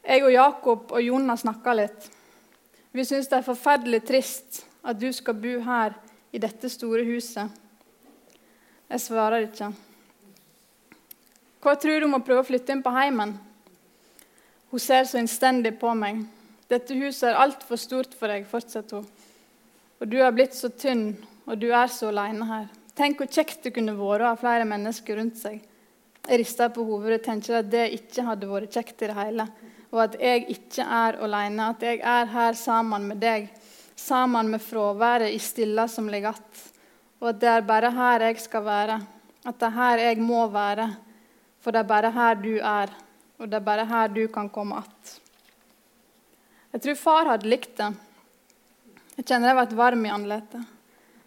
Jeg 0.04 0.26
og 0.26 0.34
Jakob 0.34 0.92
og 0.92 1.02
Jon 1.02 1.30
har 1.32 1.40
snakka 1.40 1.74
litt. 1.80 2.10
Vi 2.94 3.06
syns 3.08 3.30
det 3.32 3.40
er 3.40 3.48
forferdelig 3.48 4.04
trist 4.06 4.64
at 4.84 5.00
du 5.00 5.08
skal 5.16 5.40
bo 5.40 5.56
her 5.64 5.96
i 6.36 6.42
dette 6.44 6.70
store 6.70 7.06
huset. 7.08 7.48
Jeg 8.92 9.02
svarer 9.02 9.48
ikke. 9.48 9.72
Hva 11.64 11.74
tror 11.80 12.02
du 12.02 12.06
om 12.10 12.18
å 12.20 12.26
prøve 12.26 12.44
å 12.44 12.48
flytte 12.48 12.76
inn 12.76 12.84
på 12.84 12.92
heimen? 12.94 13.38
Hun 14.70 14.82
ser 14.82 15.08
så 15.08 15.22
innstendig 15.22 15.78
på 15.80 15.94
meg. 15.96 16.26
Dette 16.70 16.98
huset 16.98 17.30
er 17.30 17.40
altfor 17.40 17.80
stort 17.80 18.16
for 18.18 18.28
deg, 18.30 18.46
fortsetter 18.50 19.00
hun. 19.00 19.10
Og 20.02 20.10
du 20.12 20.18
har 20.20 20.34
blitt 20.36 20.58
så 20.58 20.68
tynn, 20.68 21.14
og 21.48 21.56
du 21.62 21.70
er 21.72 21.88
så 21.88 22.10
aleine 22.12 22.48
her. 22.50 22.66
Tenk 22.94 23.18
hvor 23.18 23.30
kjekt 23.30 23.64
det 23.66 23.74
kunne 23.74 23.96
vært 23.98 24.22
å 24.22 24.32
ha 24.32 24.38
flere 24.38 24.66
mennesker 24.70 25.18
rundt 25.18 25.40
seg. 25.42 25.62
Jeg 26.24 26.40
rister 26.40 26.70
på 26.72 26.86
hodet 26.88 27.18
og 27.18 27.24
tenker 27.26 27.60
at 27.60 27.72
det 27.72 27.88
ikke 27.98 28.26
hadde 28.28 28.50
vært 28.52 28.76
kjekt 28.76 29.02
i 29.02 29.10
det 29.10 29.18
hele. 29.18 29.48
og 29.94 30.00
at 30.02 30.16
jeg 30.22 30.46
ikke 30.50 30.84
er 30.84 31.18
alene. 31.22 31.70
At 31.70 31.82
jeg 31.86 32.00
er 32.02 32.26
her 32.26 32.54
sammen 32.58 33.08
med 33.08 33.20
deg, 33.22 33.50
sammen 33.96 34.50
med 34.50 34.62
fraværet 34.62 35.34
i 35.34 35.40
stilla 35.40 35.88
som 35.88 36.10
ligger 36.10 36.34
igjen. 36.34 36.70
Og 37.22 37.30
at 37.30 37.40
det 37.40 37.50
er 37.50 37.62
bare 37.62 37.92
her 37.94 38.26
jeg 38.28 38.40
skal 38.42 38.64
være. 38.66 39.00
At 39.46 39.60
det 39.60 39.68
er 39.68 39.78
her 39.78 39.98
jeg 40.00 40.18
må 40.20 40.48
være. 40.52 40.90
For 41.62 41.72
det 41.72 41.80
er 41.80 41.88
bare 41.88 42.12
her 42.12 42.36
du 42.36 42.58
er, 42.58 42.90
og 43.40 43.48
det 43.48 43.56
er 43.56 43.64
bare 43.64 43.86
her 43.88 44.08
du 44.08 44.28
kan 44.28 44.50
komme 44.50 44.76
att. 44.76 45.20
Jeg 46.72 46.82
tror 46.82 46.96
far 46.96 47.26
hadde 47.26 47.48
likt 47.48 47.78
det. 47.78 47.94
Jeg 49.16 49.26
kjenner 49.30 49.54
jeg 49.54 49.68
ble 49.70 49.78
varm 49.78 50.06
i 50.06 50.10
andletet. 50.10 50.73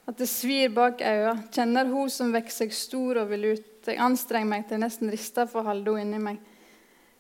At 0.06 0.18
det 0.18 0.28
svir 0.30 0.70
bak 0.74 1.00
øynene. 1.02 1.48
Kjenner 1.52 1.88
hun 1.90 2.10
som 2.10 2.34
vokser 2.34 2.66
seg 2.66 2.74
stor 2.74 3.22
og 3.22 3.32
vil 3.32 3.48
ut. 3.56 3.72
Jeg 3.86 3.98
anstrenger 4.02 4.50
meg 4.50 4.68
til 4.68 4.80
nesten 4.82 5.10
rister 5.10 5.48
for 5.50 5.62
å 5.62 5.72
holde 5.72 5.96
henne 5.98 6.16
inni 6.16 6.22
meg. 6.22 6.38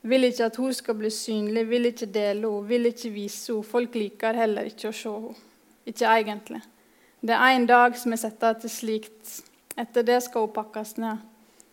Vil 0.06 0.28
ikke 0.28 0.46
at 0.46 0.58
hun 0.60 0.74
skal 0.74 0.94
bli 0.98 1.10
synlig, 1.10 1.64
vil 1.66 1.90
ikke 1.90 2.06
dele 2.14 2.46
henne, 2.46 2.68
vil 2.68 2.90
ikke 2.92 3.10
vise 3.14 3.52
henne. 3.52 3.66
Folk 3.66 3.98
liker 3.98 4.38
heller 4.38 4.70
ikke 4.70 4.90
å 4.90 4.96
se 4.96 5.12
henne. 5.12 5.36
Ikke 5.86 6.10
egentlig. 6.10 6.62
Det 7.26 7.34
er 7.34 7.54
én 7.56 7.66
dag 7.66 7.94
som 7.98 8.14
er 8.14 8.20
satt 8.22 8.42
av 8.46 8.60
til 8.62 8.70
slikt. 8.70 9.40
Etter 9.78 10.06
det 10.06 10.20
skal 10.24 10.46
hun 10.46 10.54
pakkes 10.54 10.96
ned. 11.02 11.22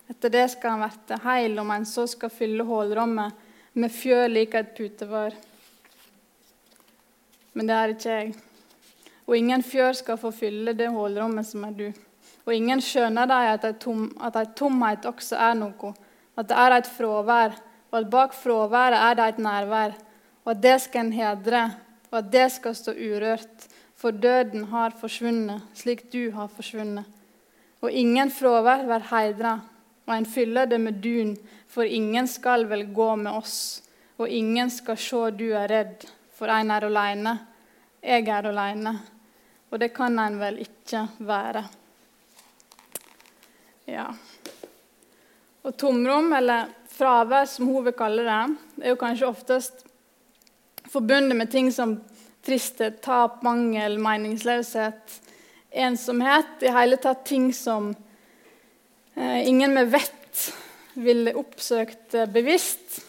Etter 0.10 0.34
det 0.34 0.48
skal 0.54 0.78
han 0.78 0.90
bli 1.08 1.18
heil 1.24 1.60
om 1.62 1.72
en 1.74 1.86
så 1.88 2.06
skal 2.10 2.34
fylle 2.34 2.66
hullrommet 2.68 3.38
med 3.74 3.94
fjør 3.94 4.28
lik 4.30 4.58
et 4.58 4.74
putevar. 4.78 5.34
Men 7.54 7.70
det 7.70 7.78
er 7.78 7.94
ikke 7.94 8.18
jeg. 8.18 8.34
Og 9.28 9.38
ingen 9.38 9.64
fjør 9.64 9.94
skal 9.96 10.20
få 10.20 10.32
fylle 10.36 10.74
det 10.76 10.90
hullrommet 10.92 11.48
som 11.48 11.64
er 11.68 11.78
du. 11.78 11.88
Og 12.44 12.56
ingen 12.56 12.82
skjønner 12.84 13.28
de 13.30 13.40
at 13.54 13.68
ei 13.68 13.76
tom, 13.80 14.10
tomhet 14.56 15.06
også 15.08 15.38
er 15.40 15.56
noe, 15.60 15.94
at 16.36 16.50
det 16.50 16.58
er 16.60 16.76
et 16.76 16.90
fravær, 16.90 17.56
og 17.92 18.00
at 18.00 18.10
bak 18.12 18.34
fraværet 18.36 19.00
er 19.00 19.16
det 19.20 19.28
et 19.30 19.44
nærvær, 19.46 19.94
og 20.44 20.52
at 20.56 20.64
det 20.64 20.80
skal 20.82 21.06
en 21.06 21.14
hedre, 21.14 21.64
og 22.12 22.18
at 22.20 22.32
det 22.34 22.48
skal 22.52 22.76
stå 22.76 22.92
urørt, 22.92 23.68
for 23.96 24.12
døden 24.12 24.66
har 24.74 24.96
forsvunnet 25.00 25.62
slik 25.78 26.10
du 26.12 26.32
har 26.36 26.50
forsvunnet. 26.52 27.06
Og 27.84 27.92
ingen 27.92 28.32
fravær 28.32 28.84
blir 28.88 29.08
heidra, 29.12 29.54
og 30.08 30.18
en 30.18 30.28
fyller 30.28 30.68
det 30.68 30.82
med 30.82 31.00
dun, 31.04 31.38
for 31.68 31.88
ingen 31.88 32.28
skal 32.28 32.68
vel 32.68 32.90
gå 32.94 33.14
med 33.16 33.32
oss, 33.32 33.84
og 34.18 34.28
ingen 34.28 34.70
skal 34.72 35.00
se 35.00 35.24
du 35.38 35.48
er 35.56 35.70
redd, 35.72 36.04
for 36.36 36.52
en 36.52 36.72
er 36.72 36.90
aleine. 36.90 37.38
Jeg 38.04 38.28
er 38.28 38.50
aleine. 38.50 38.98
Og 39.74 39.80
det 39.82 39.90
kan 39.96 40.20
en 40.22 40.36
vel 40.38 40.60
ikke 40.62 41.08
være. 41.26 41.64
Ja. 43.90 44.06
Og 45.66 45.74
tomrom, 45.82 46.30
eller 46.38 46.70
fravær, 46.94 47.48
som 47.50 47.72
hun 47.72 47.88
vil 47.88 47.96
kalle 47.98 48.26
det, 48.28 48.58
er 48.84 48.94
jo 48.94 49.00
kanskje 49.02 49.32
oftest 49.32 49.82
forbundet 50.94 51.40
med 51.40 51.50
ting 51.50 51.72
som 51.74 51.96
tristhet, 52.46 53.00
tap, 53.02 53.42
mangel, 53.42 53.98
meningsløshet, 54.04 55.16
ensomhet. 55.72 56.54
I 56.62 56.76
hele 56.76 57.00
tatt 57.02 57.26
ting 57.26 57.50
som 57.58 57.90
eh, 59.16 59.42
ingen 59.48 59.74
med 59.74 59.90
vett 59.96 60.46
ville 61.02 61.34
oppsøkt 61.40 62.14
eh, 62.20 62.30
bevisst. 62.30 63.00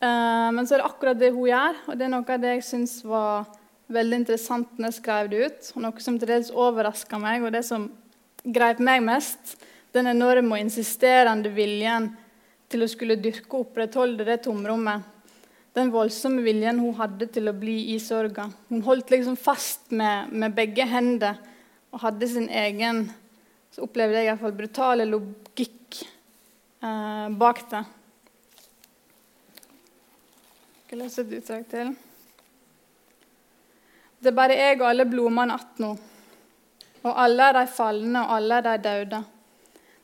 Eh, 0.00 0.48
men 0.56 0.64
så 0.64 0.78
er 0.78 0.80
det 0.80 0.88
akkurat 0.88 1.20
det 1.20 1.34
hun 1.36 1.50
gjør, 1.50 1.84
og 1.84 2.00
det 2.00 2.08
er 2.08 2.14
noe 2.16 2.24
av 2.24 2.42
det 2.48 2.56
jeg 2.56 2.68
syns 2.70 2.96
var 3.04 3.44
veldig 3.92 4.20
interessant 4.22 4.78
når 4.78 4.90
jeg 4.90 4.98
skrev 4.98 5.30
det 5.32 5.42
ut, 5.46 5.70
og 5.74 5.82
noe 5.84 6.04
som 6.04 6.18
til 6.18 6.30
dels 6.30 6.52
overraska 6.54 7.20
meg, 7.22 7.44
og 7.44 7.54
det 7.54 7.64
som 7.66 7.88
greip 8.44 8.80
meg 8.82 9.02
mest, 9.06 9.56
den 9.94 10.10
enorme 10.10 10.56
og 10.56 10.62
insisterende 10.62 11.52
viljen 11.54 12.10
til 12.70 12.82
å 12.82 12.90
skulle 12.90 13.18
dyrke 13.20 13.52
og 13.52 13.68
opprettholde 13.68 14.26
det 14.26 14.42
tomrommet. 14.44 15.04
Den 15.76 15.92
voldsomme 15.92 16.42
viljen 16.44 16.80
hun 16.80 16.96
hadde 16.96 17.28
til 17.32 17.50
å 17.50 17.56
bli 17.56 17.92
i 17.94 17.98
sorga. 18.00 18.48
Hun 18.70 18.82
holdt 18.86 19.12
liksom 19.12 19.36
fast 19.36 19.90
med, 19.92 20.32
med 20.32 20.56
begge 20.56 20.86
hender 20.88 21.36
og 21.92 22.02
hadde 22.02 22.28
sin 22.28 22.48
egen 22.48 23.04
så 23.76 23.84
opplevde 23.84 24.16
jeg 24.16 24.24
i 24.24 24.30
hvert 24.30 24.40
fall 24.40 24.54
brutale 24.56 25.04
logikk 25.04 25.98
eh, 26.00 27.26
bak 27.36 27.58
det. 27.68 27.82
Jeg 30.72 30.86
skal 30.86 31.02
lese 31.02 31.24
et 31.26 31.34
utdrag 31.36 31.66
til. 31.74 31.90
Det 34.18 34.32
er 34.32 34.36
bare 34.36 34.56
jeg 34.56 34.80
og 34.80 34.88
alle 34.88 35.04
blomene 35.04 35.54
att 35.54 35.78
nå. 35.78 35.96
Og 37.06 37.12
alle 37.22 37.48
er 37.48 37.52
de 37.52 37.66
falne, 37.66 38.22
og 38.24 38.36
alle 38.36 38.58
er 38.58 38.62
de 38.62 38.76
døde. 38.82 39.24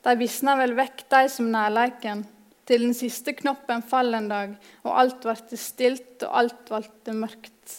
De 0.03 0.15
visna 0.19 0.55
vel 0.59 0.75
vekk, 0.77 1.05
de 1.11 1.29
som 1.31 1.49
nærleiken, 1.51 2.25
til 2.67 2.85
den 2.87 2.95
siste 2.95 3.35
knoppen 3.35 3.83
faller 3.83 4.21
en 4.21 4.29
dag, 4.31 4.53
og 4.85 4.99
alt 5.01 5.25
ble 5.25 5.59
stilt, 5.59 6.23
og 6.23 6.37
alt 6.43 6.71
ble 6.71 7.17
mørkt. 7.19 7.79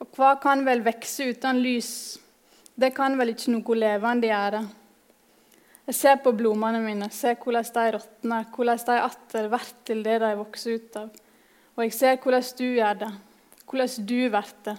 Og 0.00 0.08
hva 0.16 0.34
kan 0.40 0.64
vel 0.64 0.84
vokse 0.84 1.28
uten 1.28 1.60
lys? 1.64 1.90
Det 2.74 2.94
kan 2.96 3.18
vel 3.18 3.34
ikke 3.34 3.52
noe 3.52 3.76
levende 3.78 4.30
gjøre. 4.30 4.62
Jeg 5.84 5.98
ser 5.98 6.16
på 6.24 6.32
blomstene 6.32 6.80
mine, 6.80 7.10
ser 7.12 7.36
hvordan 7.36 7.68
de 7.76 7.84
råtner, 7.98 8.48
hvordan 8.54 8.82
de 8.88 8.96
atter 9.04 9.50
blir 9.52 9.70
til 9.84 10.02
det 10.06 10.16
de 10.22 10.32
vokser 10.38 10.80
ut 10.80 10.98
av. 11.02 11.12
Og 11.76 11.84
jeg 11.84 11.92
ser 11.98 12.18
hvordan 12.22 12.50
du 12.58 12.64
gjør 12.64 13.00
det, 13.04 13.12
hvordan 13.68 14.06
du 14.08 14.18
blir 14.32 14.52
det. 14.64 14.76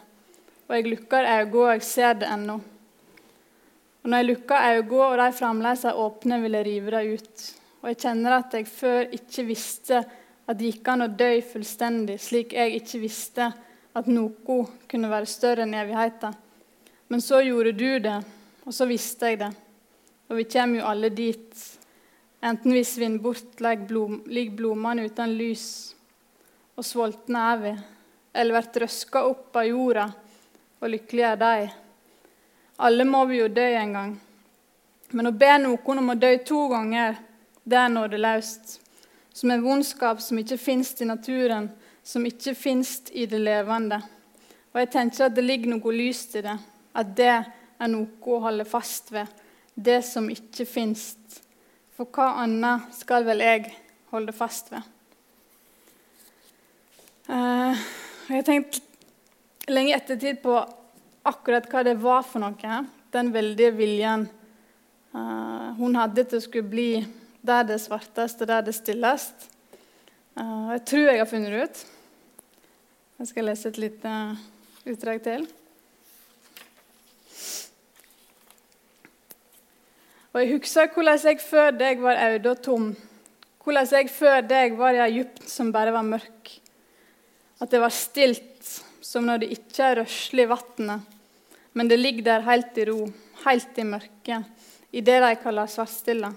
Og 0.65 0.75
jeg 0.75 0.87
lukker 0.89 1.27
øynene, 1.27 1.61
og 1.61 1.73
jeg 1.73 1.83
ser 1.85 2.13
det 2.13 2.29
ennå. 2.31 2.59
Og 4.03 4.09
når 4.09 4.17
jeg 4.17 4.29
lukker 4.31 4.67
øynene, 4.69 5.03
og 5.05 5.17
de 5.19 5.31
fremdeles 5.37 5.85
er 5.85 6.01
åpne, 6.05 6.41
vil 6.41 6.57
jeg 6.57 6.65
rive 6.65 6.91
dem 6.91 7.13
ut. 7.13 7.45
Og 7.81 7.89
jeg 7.89 7.99
kjenner 8.01 8.39
at 8.39 8.53
jeg 8.53 8.67
før 8.67 9.01
ikke 9.13 9.45
visste 9.45 9.99
at 10.45 10.57
det 10.57 10.71
gikk 10.71 10.89
an 10.89 11.05
å 11.05 11.09
dø 11.09 11.29
fullstendig, 11.45 12.19
slik 12.21 12.53
jeg 12.53 12.79
ikke 12.79 13.01
visste 13.01 13.51
at 13.95 14.09
noe 14.09 14.57
kunne 14.89 15.09
være 15.09 15.29
større 15.29 15.65
enn 15.65 15.77
evigheten. 15.77 16.35
Men 17.09 17.21
så 17.21 17.41
gjorde 17.45 17.73
du 17.77 17.99
det, 18.01 18.17
og 18.65 18.73
så 18.73 18.87
visste 18.89 19.29
jeg 19.29 19.39
det. 19.41 19.51
Og 20.29 20.39
vi 20.39 20.47
kommer 20.49 20.79
jo 20.79 20.87
alle 20.89 21.11
dit, 21.13 21.65
enten 22.41 22.73
vi 22.73 22.83
svinner 22.85 23.21
bort 23.21 23.61
ligger 23.61 24.55
blom, 24.57 24.85
uten 25.05 25.35
lys, 25.37 25.67
og 26.75 26.85
sultne 26.85 27.43
er 27.53 27.61
vi, 27.61 27.73
eller 28.33 28.65
blir 28.65 28.85
røska 28.85 29.21
opp 29.29 29.61
av 29.61 29.69
jorda, 29.69 30.07
og 30.85 30.91
lykkelige 30.93 31.31
er 31.33 31.41
de. 31.41 31.69
Alle 32.85 33.05
må 33.09 33.23
vi 33.25 33.39
jo 33.39 33.47
dø 33.49 33.65
en 33.73 33.93
gang. 33.95 34.11
Men 35.15 35.29
å 35.29 35.33
be 35.33 35.51
noen 35.63 36.01
om 36.01 36.11
å 36.13 36.17
dø 36.19 36.31
to 36.45 36.65
ganger, 36.69 37.17
det 37.65 37.79
er 37.79 37.89
nådeløst. 37.89 38.75
Som 39.35 39.51
en 39.51 39.63
vondskap 39.65 40.21
som 40.21 40.39
ikke 40.39 40.59
fins 40.61 40.93
i 41.01 41.07
naturen, 41.09 41.71
som 42.03 42.25
ikke 42.25 42.53
fins 42.55 42.99
i 43.11 43.25
det 43.25 43.41
levende. 43.41 43.99
Og 44.73 44.81
jeg 44.83 44.91
tenker 44.93 45.25
at 45.25 45.35
det 45.35 45.45
ligger 45.45 45.73
noe 45.73 45.95
lyst 45.95 46.37
i 46.37 46.43
det. 46.45 46.55
At 46.95 47.15
det 47.17 47.31
er 47.33 47.91
noe 47.91 48.35
å 48.35 48.41
holde 48.45 48.67
fast 48.69 49.11
ved. 49.15 49.31
Det 49.75 50.01
som 50.05 50.29
ikke 50.31 50.67
fins. 50.69 51.15
For 51.95 52.07
hva 52.11 52.43
annet 52.43 52.91
skal 52.95 53.25
vel 53.27 53.41
jeg 53.43 53.71
holde 54.13 54.35
fast 54.35 54.69
ved? 54.71 54.83
Uh, 57.25 57.73
jeg 58.29 58.37
har 58.37 58.45
tenkt 59.65 59.89
i 59.89 59.93
ettertid 59.93 60.41
på 60.43 60.59
akkurat 61.25 61.65
hva 61.71 61.83
det 61.83 61.95
var 61.97 62.23
for 62.23 62.43
noe. 62.43 62.85
Den 63.11 63.31
veldige 63.33 63.71
viljen 63.73 64.27
uh, 65.15 65.73
hun 65.79 65.95
hadde 65.97 66.25
til 66.25 66.37
å 66.37 66.43
skulle 66.43 66.69
bli 66.69 67.05
der 67.45 67.65
det 67.65 67.79
svarteste, 67.81 68.45
der 68.45 68.61
det 68.61 68.75
stillest. 68.75 69.49
Uh, 70.37 70.75
jeg 70.75 70.85
tror 70.85 71.09
jeg 71.09 71.19
har 71.19 71.29
funnet 71.29 71.51
det 71.51 71.63
ut. 71.65 71.83
Jeg 73.17 73.31
skal 73.31 73.49
lese 73.49 73.69
et 73.71 73.79
lite 73.79 74.15
utdrag 74.85 75.23
til. 75.23 75.47
Og 80.35 80.41
Jeg 80.41 80.51
husker 80.51 80.91
hvordan 80.91 81.21
jeg 81.23 81.39
før 81.39 81.71
deg 81.71 82.01
var 82.03 82.19
øde 82.35 82.51
og 82.51 82.61
tom. 82.61 82.89
Hvordan 83.63 83.87
jeg 83.87 84.11
før 84.11 84.41
deg 84.43 84.75
var 84.77 84.93
i 84.93 85.05
Egypt 85.07 85.47
som 85.49 85.71
bare 85.71 85.95
var 85.95 86.03
mørk. 86.03 86.51
At 87.63 87.71
det 87.71 87.79
var 87.79 87.89
stilt 87.95 88.83
som 89.15 89.23
når 89.23 89.45
det 89.45 89.53
ikke 89.55 89.79
er 89.79 90.01
røslig 90.01 90.43
i 90.43 90.49
vannet, 90.51 91.11
men 91.71 91.87
det 91.87 91.95
ligger 92.01 92.25
der 92.25 92.41
helt 92.43 92.75
i 92.81 92.83
ro, 92.89 93.05
helt 93.45 93.77
i 93.79 93.85
mørket, 93.87 94.49
i 94.91 94.99
det 94.99 95.21
de 95.23 95.29
kaller 95.39 95.71
svartstilla. 95.71 96.33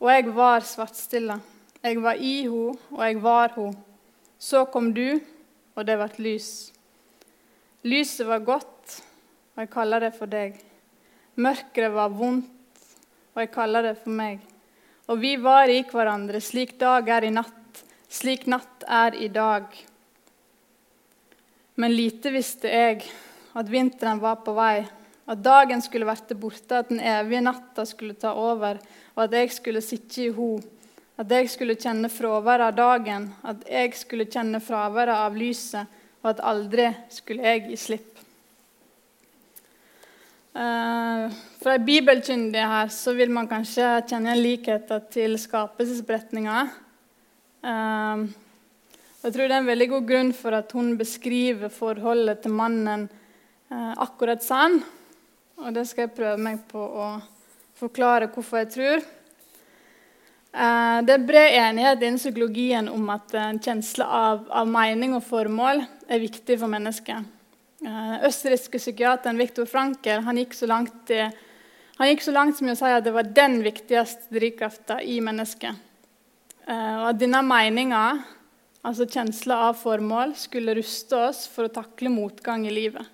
Og 0.00 0.08
jeg 0.08 0.32
var 0.32 0.64
svartstilla. 0.64 1.36
Jeg 1.84 2.00
var 2.00 2.16
i 2.16 2.46
ho, 2.48 2.70
og 2.92 3.02
jeg 3.04 3.18
var 3.20 3.52
ho. 3.56 3.66
Så 4.40 4.64
kom 4.72 4.94
du, 4.96 5.20
og 5.76 5.84
det 5.84 5.98
ble 6.00 6.24
lys. 6.24 6.48
Lyset 7.84 8.24
var 8.28 8.46
godt, 8.48 8.96
og 9.52 9.64
jeg 9.64 9.72
kaller 9.76 10.06
det 10.06 10.12
for 10.16 10.32
deg. 10.32 10.56
Mørket 11.36 11.92
var 11.92 12.16
vondt, 12.16 12.48
og 13.34 13.44
jeg 13.44 13.52
kaller 13.52 13.90
det 13.90 13.94
for 14.00 14.16
meg. 14.16 14.40
Og 15.12 15.20
vi 15.20 15.36
var 15.36 15.68
i 15.68 15.84
hverandre 15.84 16.40
slik 16.40 16.78
dag 16.80 17.12
er 17.12 17.28
i 17.28 17.36
natt, 17.36 17.84
slik 18.08 18.48
natt 18.48 18.88
er 18.88 19.20
i 19.20 19.28
dag. 19.28 19.68
Men 21.80 21.94
lite 21.96 22.32
visste 22.34 22.68
jeg 22.68 23.04
at 23.56 23.68
vinteren 23.70 24.20
var 24.20 24.42
på 24.44 24.52
vei, 24.52 24.82
at 25.30 25.40
dagen 25.40 25.80
skulle 25.80 26.08
verte 26.08 26.36
borte, 26.36 26.82
at 26.82 26.90
den 26.90 27.00
evige 27.00 27.40
natta 27.46 27.86
skulle 27.88 28.18
ta 28.20 28.34
over, 28.36 28.80
og 29.14 29.22
at 29.24 29.36
jeg 29.38 29.52
skulle 29.54 29.84
sitte 29.84 30.26
i 30.26 30.34
ho, 30.34 30.58
At 31.20 31.28
jeg 31.30 31.50
skulle 31.52 31.74
kjenne 31.76 32.08
fraværet 32.08 32.70
av 32.70 32.76
dagen, 32.76 33.26
at 33.44 33.66
jeg 33.68 33.92
skulle 33.92 34.24
kjenne 34.24 34.56
fraværet 34.60 35.12
av 35.12 35.34
lyset, 35.36 35.84
og 36.22 36.30
at 36.30 36.40
aldri 36.40 36.86
skulle 37.12 37.44
jeg 37.44 37.66
gi 37.66 37.76
slipp. 37.76 38.22
Uh, 40.56 41.28
fra 41.60 41.76
bibelkyndig 41.76 42.64
her 42.72 42.88
så 42.88 43.12
vil 43.18 43.30
man 43.36 43.50
kanskje 43.50 44.00
kjenne 44.08 44.32
en 44.32 44.40
likhet 44.40 44.88
til 45.12 45.36
skapelsesberetninga. 45.38 46.62
Uh, 47.68 48.24
jeg 49.20 49.34
tror 49.34 49.50
det 49.50 49.52
er 49.52 49.60
en 49.60 49.68
veldig 49.68 49.88
god 49.90 50.06
grunn 50.08 50.30
for 50.32 50.56
at 50.56 50.70
hun 50.72 50.94
beskriver 50.96 51.68
forholdet 51.72 52.40
til 52.40 52.54
mannen 52.56 53.02
eh, 53.68 53.92
akkurat 54.00 54.40
sånn. 54.40 54.78
Og 55.60 55.74
det 55.76 55.84
skal 55.90 56.06
jeg 56.06 56.14
prøve 56.16 56.38
meg 56.40 56.62
på 56.70 56.80
å 56.80 57.08
forklare 57.76 58.30
hvorfor 58.32 58.62
jeg 58.62 58.70
tror. 58.76 59.04
Eh, 60.50 60.96
det 61.04 61.16
er 61.18 61.26
bred 61.28 61.58
enighet 61.58 62.00
innen 62.00 62.22
psykologien 62.22 62.88
om 62.88 63.12
at 63.12 63.36
en 63.36 63.60
kjensle 63.60 64.08
av, 64.08 64.48
av 64.48 64.72
mening 64.72 65.12
og 65.18 65.26
formål 65.28 65.84
er 66.08 66.24
viktig 66.24 66.56
for 66.56 66.72
mennesket. 66.72 67.28
Eh, 67.84 68.16
østerrikske 68.24 68.80
psykiateren 68.80 69.40
Viktor 69.40 69.68
Franker 69.68 70.24
han 70.24 70.40
gikk, 70.40 70.56
langt, 70.64 71.12
han 72.00 72.10
gikk 72.14 72.24
så 72.24 72.32
langt 72.32 72.56
som 72.56 72.72
å 72.72 72.80
si 72.80 72.88
at 72.88 73.04
det 73.04 73.12
var 73.12 73.28
den 73.36 73.60
viktigste 73.68 74.32
drivkrafta 74.32 75.02
i 75.04 75.20
mennesket. 75.24 75.88
Eh, 76.64 76.94
og 77.02 77.12
at 77.12 77.20
denne 77.20 77.44
meninga, 77.44 78.04
altså 78.86 79.06
kjensla 79.06 79.58
av 79.68 79.78
formål, 79.80 80.34
skulle 80.38 80.76
ruste 80.78 81.18
oss 81.28 81.44
for 81.50 81.68
å 81.68 81.74
takle 81.74 82.12
motgang 82.12 82.66
i 82.66 82.74
livet. 82.74 83.04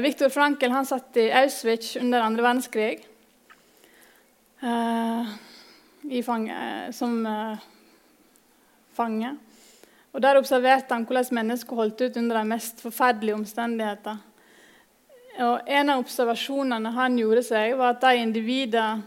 Viktor 0.00 0.30
Frankel 0.32 0.72
han 0.72 0.86
satt 0.88 1.16
i 1.20 1.26
Auschwitz 1.36 1.96
under 2.00 2.24
andre 2.24 2.44
verdenskrig 2.46 3.02
fange, 6.24 6.92
som 6.92 7.26
uh, 7.26 7.58
fange. 8.92 9.36
Og 10.12 10.22
Der 10.22 10.38
observerte 10.38 10.94
han 10.94 11.04
hvordan 11.04 11.34
mennesker 11.34 11.76
holdt 11.76 12.00
ut 12.00 12.16
under 12.16 12.38
de 12.38 12.48
mest 12.48 12.80
forferdelige 12.80 13.34
omstendigheter. 13.34 14.16
Og 15.42 15.60
En 15.66 15.90
av 15.90 15.98
observasjonene 15.98 16.92
han 16.94 17.18
gjorde 17.18 17.42
seg, 17.42 17.74
var 17.76 17.96
at 17.96 18.04
de 18.04 18.22
individer 18.22 19.02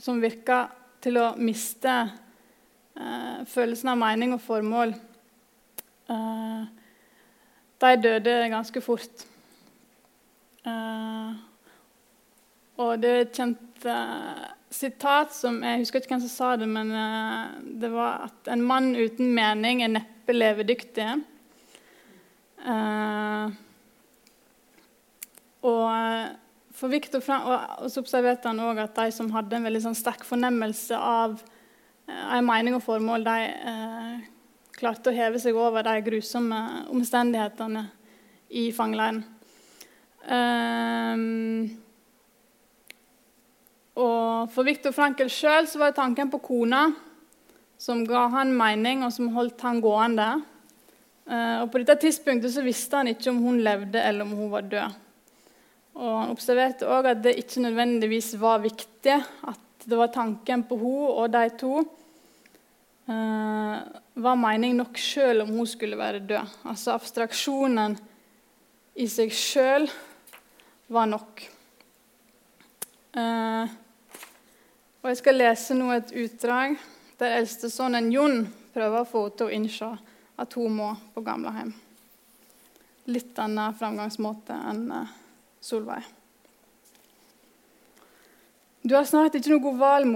som 0.00 0.20
virka 0.20 0.68
til 1.00 1.16
å 1.16 1.30
miste 1.36 1.94
uh, 3.00 3.40
følelsen 3.48 3.90
av 3.92 3.98
mening 4.00 4.34
og 4.36 4.42
formål, 4.44 4.94
eh, 6.12 6.62
de 7.80 7.92
døde 8.04 8.36
ganske 8.52 8.82
fort. 8.84 9.26
og 12.80 13.00
det 13.00 13.10
er 13.10 13.22
et 13.22 13.36
kjent 13.36 13.86
sitat 14.70 15.32
som 15.34 15.62
Jeg 15.64 15.80
husker 15.80 16.00
ikke 16.00 16.14
hvem 16.14 16.22
som 16.26 16.32
sa 16.32 16.50
det, 16.60 16.68
men 16.68 16.92
uh, 16.92 17.56
det 17.80 17.90
var 17.92 18.28
at 18.28 18.52
en 18.52 18.62
mann 18.62 18.92
uten 18.96 19.32
mening 19.34 19.82
er 19.82 19.94
neppe 19.96 20.36
levedyktig. 20.36 21.08
Uh, 22.60 23.48
og 25.64 26.36
for 26.76 26.88
Victor 26.92 27.20
og, 27.20 27.88
så 27.92 28.00
observerte 28.00 28.48
han 28.48 28.60
òg 28.64 28.80
at 28.80 28.96
de 28.96 29.12
som 29.12 29.30
hadde 29.34 29.58
en 29.58 29.66
veldig 29.68 29.82
sånn, 29.84 29.98
sterk 29.98 30.24
fornemmelse 30.24 30.96
av 30.96 31.40
en 32.30 32.46
mening 32.46 32.76
og 32.76 32.84
formål, 32.84 33.26
de 33.26 33.36
eh, 33.72 34.16
klarte 34.78 35.10
å 35.10 35.16
heve 35.16 35.40
seg 35.42 35.58
over 35.58 35.84
de 35.86 35.96
grusomme 36.06 36.60
omstendighetene 36.92 37.84
i 38.60 38.70
fangeleiren. 38.74 39.22
Uh, 40.20 41.16
og 44.00 44.50
for 44.52 44.68
Viktor 44.68 44.92
Frankel 44.94 45.30
sjøl 45.32 45.64
var 45.80 45.90
det 45.90 45.96
tanken 45.96 46.28
på 46.32 46.42
kona 46.44 46.82
som 47.80 48.02
ga 48.04 48.26
han 48.34 48.52
mening, 48.52 49.04
og 49.04 49.12
som 49.14 49.30
holdt 49.32 49.62
han 49.64 49.80
gående. 49.80 50.28
Eh, 51.24 51.62
og 51.62 51.70
På 51.72 51.80
dette 51.80 51.96
tidspunktet 52.02 52.52
så 52.52 52.64
visste 52.64 53.00
han 53.00 53.08
ikke 53.08 53.30
om 53.32 53.40
hun 53.44 53.62
levde 53.64 54.02
eller 54.02 54.26
om 54.26 54.34
hun 54.36 54.50
var 54.52 54.68
død. 54.68 54.98
Og 56.00 56.12
Han 56.18 56.34
observerte 56.34 56.88
òg 56.88 57.08
at 57.08 57.22
det 57.24 57.38
ikke 57.40 57.64
nødvendigvis 57.64 58.34
var 58.40 58.60
viktig 58.62 59.16
at 59.16 59.86
det 59.86 59.96
var 59.96 60.12
tanken 60.12 60.66
på 60.68 60.76
hun 60.76 61.08
og 61.08 61.32
de 61.32 61.48
to 61.56 61.80
uh, 61.80 61.88
var 63.10 64.38
mening 64.38 64.76
nok 64.78 64.98
sjøl 65.00 65.42
om 65.44 65.50
hun 65.56 65.66
skulle 65.66 65.98
være 65.98 66.22
død. 66.22 66.56
Altså 66.70 66.94
abstraksjonen 66.94 67.96
i 69.00 69.06
seg 69.10 69.32
sjøl 69.34 69.88
var 70.90 71.08
nok. 71.10 71.42
Uh, 73.16 73.66
og 75.00 75.08
Jeg 75.10 75.18
skal 75.18 75.38
lese 75.40 75.74
nå 75.74 75.90
et 75.94 76.12
utdrag 76.14 76.76
der 77.20 77.38
eldstesønnen 77.40 78.10
Jon 78.12 78.44
prøver 78.74 79.02
å 79.02 79.08
få 79.08 79.24
henne 79.24 79.36
til 79.38 79.48
å 79.48 79.54
innse 79.56 79.90
at 80.40 80.56
hun 80.56 80.76
må 80.76 80.90
på 81.14 81.24
gamlehjem. 81.24 81.72
Litt 83.10 83.38
annen 83.42 83.74
framgangsmåte 83.76 84.56
enn 84.70 84.86
eh, 84.94 85.12
Solveig. 85.60 86.04
Du 88.84 88.94
har 88.94 89.04
snart 89.08 89.34
ikke 89.36 89.52
noe 89.52 89.64
god 89.64 89.80
valg, 89.80 90.08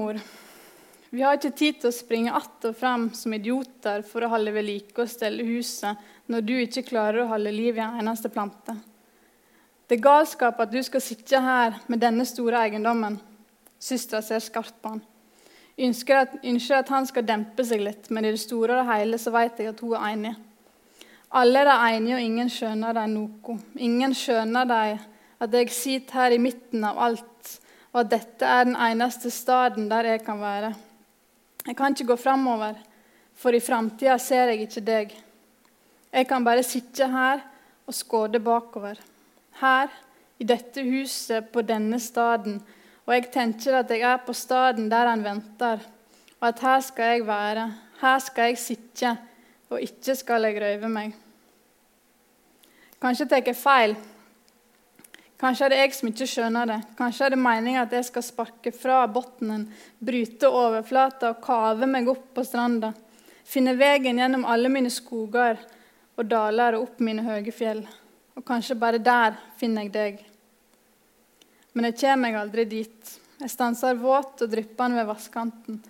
Vi 1.15 1.23
har 1.23 1.37
ikke 1.39 1.55
tid 1.55 1.77
til 1.79 1.93
å 1.93 1.95
springe 1.95 2.33
att 2.35 2.65
og 2.67 2.75
frem 2.75 3.05
som 3.15 3.35
idioter 3.37 4.03
for 4.03 4.25
å 4.25 4.29
holde 4.33 4.51
ved 4.51 4.65
like 4.67 4.99
og 4.99 5.07
stelle 5.07 5.45
huset 5.47 6.01
når 6.27 6.41
du 6.43 6.55
ikke 6.59 6.83
klarer 6.89 7.23
å 7.23 7.29
holde 7.31 7.53
liv 7.55 7.77
i 7.77 7.83
en 7.85 8.01
eneste 8.01 8.27
plante. 8.35 8.75
Det 9.87 9.95
er 9.95 10.03
galskap 10.03 10.59
at 10.59 10.73
du 10.73 10.81
skal 10.83 11.05
sitte 11.05 11.39
her 11.39 11.77
med 11.87 12.01
denne 12.03 12.25
store 12.27 12.65
eiendommen. 12.65 13.21
Søstera 13.79 14.25
ser 14.27 14.43
skarpt 14.43 14.75
på 14.83 14.91
han. 14.91 15.05
Ønsker 15.87 16.19
at, 16.19 16.33
ønsker 16.43 16.81
at 16.81 16.91
han 16.91 17.07
skal 17.07 17.27
dempe 17.29 17.63
seg 17.69 17.85
litt, 17.85 18.09
men 18.11 18.27
i 18.27 18.33
det 18.35 18.41
store 18.43 18.81
og 18.81 18.91
hele 18.91 19.21
så 19.23 19.31
vet 19.37 19.61
jeg 19.63 19.71
at 19.71 19.83
hun 19.85 19.95
er 19.95 20.09
enig. 20.17 20.33
Alle 21.31 21.63
er 21.63 21.71
enige, 21.93 22.17
og 22.17 22.25
ingen 22.25 22.51
skjønner 22.51 22.97
de 22.99 23.05
noe. 23.13 23.57
Ingen 23.79 24.17
skjønner 24.19 24.67
de 24.67 24.99
at 25.47 25.55
jeg 25.61 25.71
sitter 25.79 26.25
her 26.25 26.35
i 26.35 26.43
midten 26.43 26.83
av 26.91 26.99
alt, 27.07 27.55
og 27.93 28.03
at 28.03 28.11
dette 28.17 28.51
er 28.57 28.67
den 28.67 28.75
eneste 28.89 29.31
staden 29.31 29.87
der 29.95 30.11
jeg 30.11 30.25
kan 30.27 30.43
være. 30.43 30.73
Jeg 31.65 31.77
kan 31.77 31.95
ikke 31.95 32.11
gå 32.13 32.17
framover, 32.21 32.77
for 33.35 33.57
i 33.57 33.63
framtida 33.65 34.19
ser 34.21 34.53
jeg 34.53 34.67
ikke 34.67 34.85
deg. 34.85 35.15
Jeg 36.13 36.29
kan 36.29 36.45
bare 36.45 36.63
sitte 36.63 37.09
her 37.09 37.41
og 37.89 37.97
skåde 37.97 38.41
bakover. 38.41 39.01
Her, 39.61 39.89
i 40.39 40.45
dette 40.45 40.83
huset, 40.85 41.49
på 41.53 41.63
denne 41.65 42.01
staden, 42.03 42.61
og 43.07 43.15
jeg 43.15 43.31
tenker 43.33 43.79
at 43.81 43.91
jeg 43.91 44.05
er 44.05 44.21
på 44.27 44.35
staden 44.37 44.91
der 44.93 45.09
han 45.09 45.25
venter, 45.25 45.81
og 46.41 46.49
at 46.49 46.61
her 46.61 46.81
skal 46.85 47.13
jeg 47.15 47.27
være, 47.27 47.67
her 48.01 48.19
skal 48.19 48.51
jeg 48.51 48.59
sitte, 48.59 49.17
og 49.71 49.81
ikke 49.81 50.17
skal 50.21 50.45
jeg 50.45 50.61
røyve 50.61 50.91
meg. 50.93 51.15
Kanskje 53.01 53.29
tar 53.29 53.43
jeg 53.45 53.57
feil. 53.57 53.97
Kanskje 55.45 55.67
er 55.67 55.73
det 55.75 55.79
jeg 55.83 55.91
som 55.93 56.09
ikke 56.09 56.27
skjønner 56.31 56.69
det. 56.71 56.77
Kanskje 56.97 57.27
er 57.27 57.35
det 57.35 57.39
meninga 57.45 57.83
at 57.85 57.91
jeg 57.93 58.07
skal 58.07 58.23
sparke 58.25 58.71
fra 58.73 59.03
bunnen, 59.13 59.67
bryte 60.01 60.49
overflata 60.49 61.35
og 61.35 61.43
kave 61.45 61.89
meg 61.91 62.07
opp 62.09 62.31
på 62.33 62.45
stranda. 62.49 62.95
Finne 63.45 63.75
veien 63.77 64.17
gjennom 64.23 64.47
alle 64.49 64.71
mine 64.73 64.89
skoger 64.89 65.59
og 66.17 66.31
daler 66.31 66.79
og 66.79 66.87
opp 66.87 67.03
mine 67.05 67.27
høye 67.27 67.53
fjell. 67.53 67.83
Og 68.41 68.47
kanskje 68.49 68.79
bare 68.81 69.03
der 69.05 69.37
finner 69.61 69.85
jeg 69.85 69.93
deg. 69.93 70.23
Men 71.77 71.91
jeg 71.91 71.99
kommer 72.01 72.23
meg 72.25 72.39
aldri 72.41 72.65
dit. 72.71 73.13
Jeg 73.43 73.53
stanser 73.53 74.01
våt 74.01 74.47
og 74.47 74.49
dryppende 74.49 75.03
ved 75.03 75.11
vannkanten. 75.11 75.83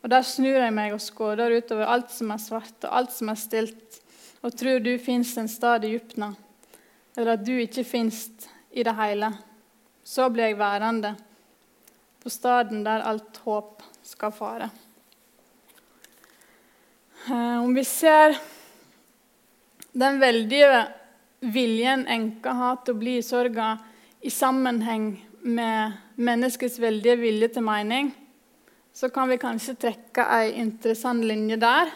Og 0.00 0.08
der 0.08 0.24
snur 0.24 0.56
jeg 0.56 0.72
meg 0.72 0.96
og 0.96 1.04
skåder 1.04 1.52
utover 1.58 1.92
alt 1.98 2.16
som 2.16 2.32
er 2.32 2.40
svart 2.40 2.88
og 2.88 2.96
alt 3.02 3.12
som 3.12 3.28
er 3.28 3.38
stilt, 3.44 4.00
og 4.40 4.56
tror 4.56 4.80
du 4.80 4.96
fins 4.98 5.36
en 5.36 5.52
stad 5.52 5.84
i 5.84 5.92
djupna, 5.92 6.32
eller 7.12 7.36
at 7.36 7.44
du 7.44 7.52
ikke 7.60 7.84
fins 7.86 8.24
i 8.72 8.84
det 8.84 8.94
hele. 8.96 9.32
Så 10.04 10.28
blir 10.32 10.50
jeg 10.50 10.58
værende 10.58 11.14
på 12.22 12.30
staden 12.30 12.84
der 12.86 13.04
alt 13.06 13.38
håp 13.44 13.82
skal 14.06 14.32
fare. 14.34 14.70
Eh, 17.28 17.58
om 17.62 17.74
vi 17.74 17.84
ser 17.86 18.34
den 19.92 20.18
veldige 20.22 20.86
viljen 21.42 22.06
enka 22.10 22.54
har 22.56 22.80
til 22.82 22.94
å 22.94 23.00
bli 23.02 23.18
i 23.18 23.26
sorga 23.26 23.74
i 24.22 24.30
sammenheng 24.30 25.14
med 25.42 25.98
menneskets 26.22 26.78
veldige 26.82 27.18
vilje 27.18 27.48
til 27.56 27.66
mening, 27.66 28.12
så 28.94 29.10
kan 29.10 29.30
vi 29.30 29.40
kanskje 29.42 29.74
trekke 29.86 30.24
ei 30.36 30.52
interessant 30.60 31.24
linje 31.26 31.58
der. 31.60 31.90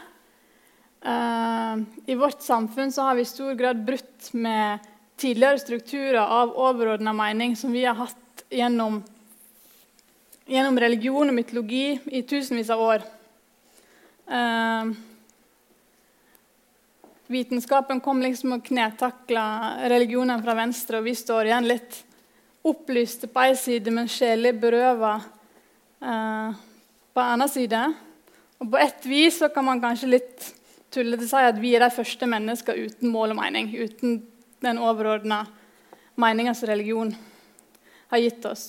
Uh, 1.07 1.85
I 2.09 2.17
vårt 2.19 2.43
samfunn 2.43 2.91
så 2.91 3.07
har 3.07 3.19
vi 3.19 3.23
i 3.23 3.29
stor 3.29 3.55
grad 3.55 3.85
brutt 3.87 4.33
med 4.35 4.83
tidligere 5.17 5.59
strukturer 5.59 6.21
av 6.21 6.55
overordna 6.57 7.13
mening 7.17 7.57
som 7.57 7.73
vi 7.73 7.85
har 7.85 7.97
hatt 7.97 8.45
gjennom, 8.53 9.01
gjennom 10.47 10.81
religion 10.81 11.29
og 11.29 11.37
mytologi 11.37 11.99
i 12.07 12.23
tusenvis 12.23 12.71
av 12.71 12.83
år. 12.85 13.07
Uh, 14.27 14.93
vitenskapen 17.33 18.01
kom 18.03 18.21
liksom 18.23 18.59
og 18.59 18.67
knetakla 18.67 19.47
religionen 19.91 20.43
fra 20.43 20.57
venstre, 20.59 21.01
og 21.01 21.09
vi 21.09 21.17
står 21.17 21.49
igjen 21.49 21.71
litt 21.71 22.03
opplyste 22.67 23.31
på 23.31 23.47
ei 23.47 23.57
side, 23.59 23.93
men 23.95 24.11
sjelig 24.11 24.53
berøva 24.59 25.17
eh, 26.03 26.57
på 27.15 27.23
en 27.23 27.33
annen 27.37 27.51
side. 27.51 27.83
Og 28.59 28.71
På 28.73 28.81
et 28.83 29.07
vis 29.07 29.39
så 29.39 29.51
kan 29.53 29.67
man 29.69 29.83
kanskje 29.83 30.11
litt 30.17 30.49
tullete 30.95 31.29
si 31.29 31.43
at 31.47 31.61
vi 31.61 31.75
er 31.77 31.85
de 31.85 31.93
første 31.95 32.27
menneskene 32.31 32.89
uten 32.89 33.13
mål 33.13 33.35
og 33.35 33.41
mening. 33.43 33.71
Uten 33.77 34.19
den 34.67 34.83
overordna 34.83 35.45
meninga 36.17 36.55
som 36.55 36.69
religion 36.69 37.15
har 38.11 38.23
gitt 38.23 38.45
oss. 38.49 38.69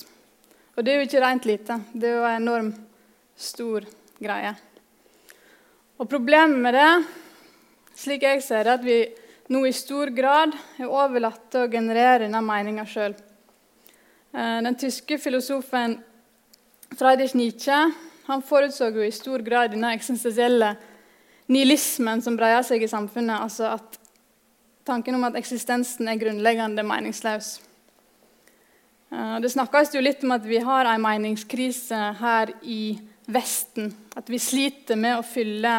Og 0.76 0.84
det 0.84 0.92
er 0.92 1.00
jo 1.00 1.06
ikke 1.08 1.22
rent 1.24 1.46
lite. 1.48 1.80
Det 1.92 2.08
er 2.08 2.18
jo 2.18 2.26
en 2.28 2.42
enorm 2.42 2.72
stor 3.38 3.86
greie. 4.22 4.52
Og 5.98 6.06
Problemet 6.10 6.60
med 6.62 6.76
det, 6.78 6.90
slik 7.98 8.22
jeg 8.22 8.42
ser 8.46 8.62
det, 8.64 8.72
er 8.72 8.78
at 8.78 8.84
vi 8.86 8.98
nå 9.50 9.64
i 9.66 9.72
stor 9.74 10.12
grad 10.14 10.52
er 10.78 10.90
overlatt 10.90 11.48
til 11.50 11.64
å 11.64 11.72
generere 11.72 12.26
denne 12.26 12.42
meninga 12.44 12.84
sjøl. 12.86 13.16
Eh, 14.34 14.58
den 14.62 14.76
tyske 14.78 15.18
filosofen 15.18 15.98
Friedrich 16.98 17.34
Nietzsche 17.34 17.78
han 18.28 18.44
forutså 18.44 18.90
jo 18.92 19.02
i 19.02 19.10
stor 19.14 19.42
grad 19.44 19.72
denne 19.72 19.94
eksistensielle 19.96 20.74
nihilismen 21.48 22.20
som 22.22 22.36
breier 22.36 22.62
seg 22.62 22.84
i 22.84 22.90
samfunnet. 22.90 23.40
altså 23.40 23.72
at 23.72 23.97
Tanken 24.88 25.18
om 25.18 25.26
at 25.28 25.36
eksistensen 25.36 26.08
er 26.08 26.16
grunnleggende 26.16 26.80
meningsløs. 26.86 27.58
Eh, 29.12 29.36
det 29.44 29.50
snakkes 29.52 29.92
jo 29.92 30.00
litt 30.00 30.22
om 30.24 30.32
at 30.32 30.46
vi 30.48 30.62
har 30.64 30.88
en 30.88 31.02
meningskrise 31.04 31.98
her 32.22 32.54
i 32.64 32.96
Vesten. 33.28 33.90
At 34.16 34.30
vi 34.32 34.40
sliter 34.40 34.96
med 34.96 35.18
å 35.18 35.26
fylle 35.26 35.74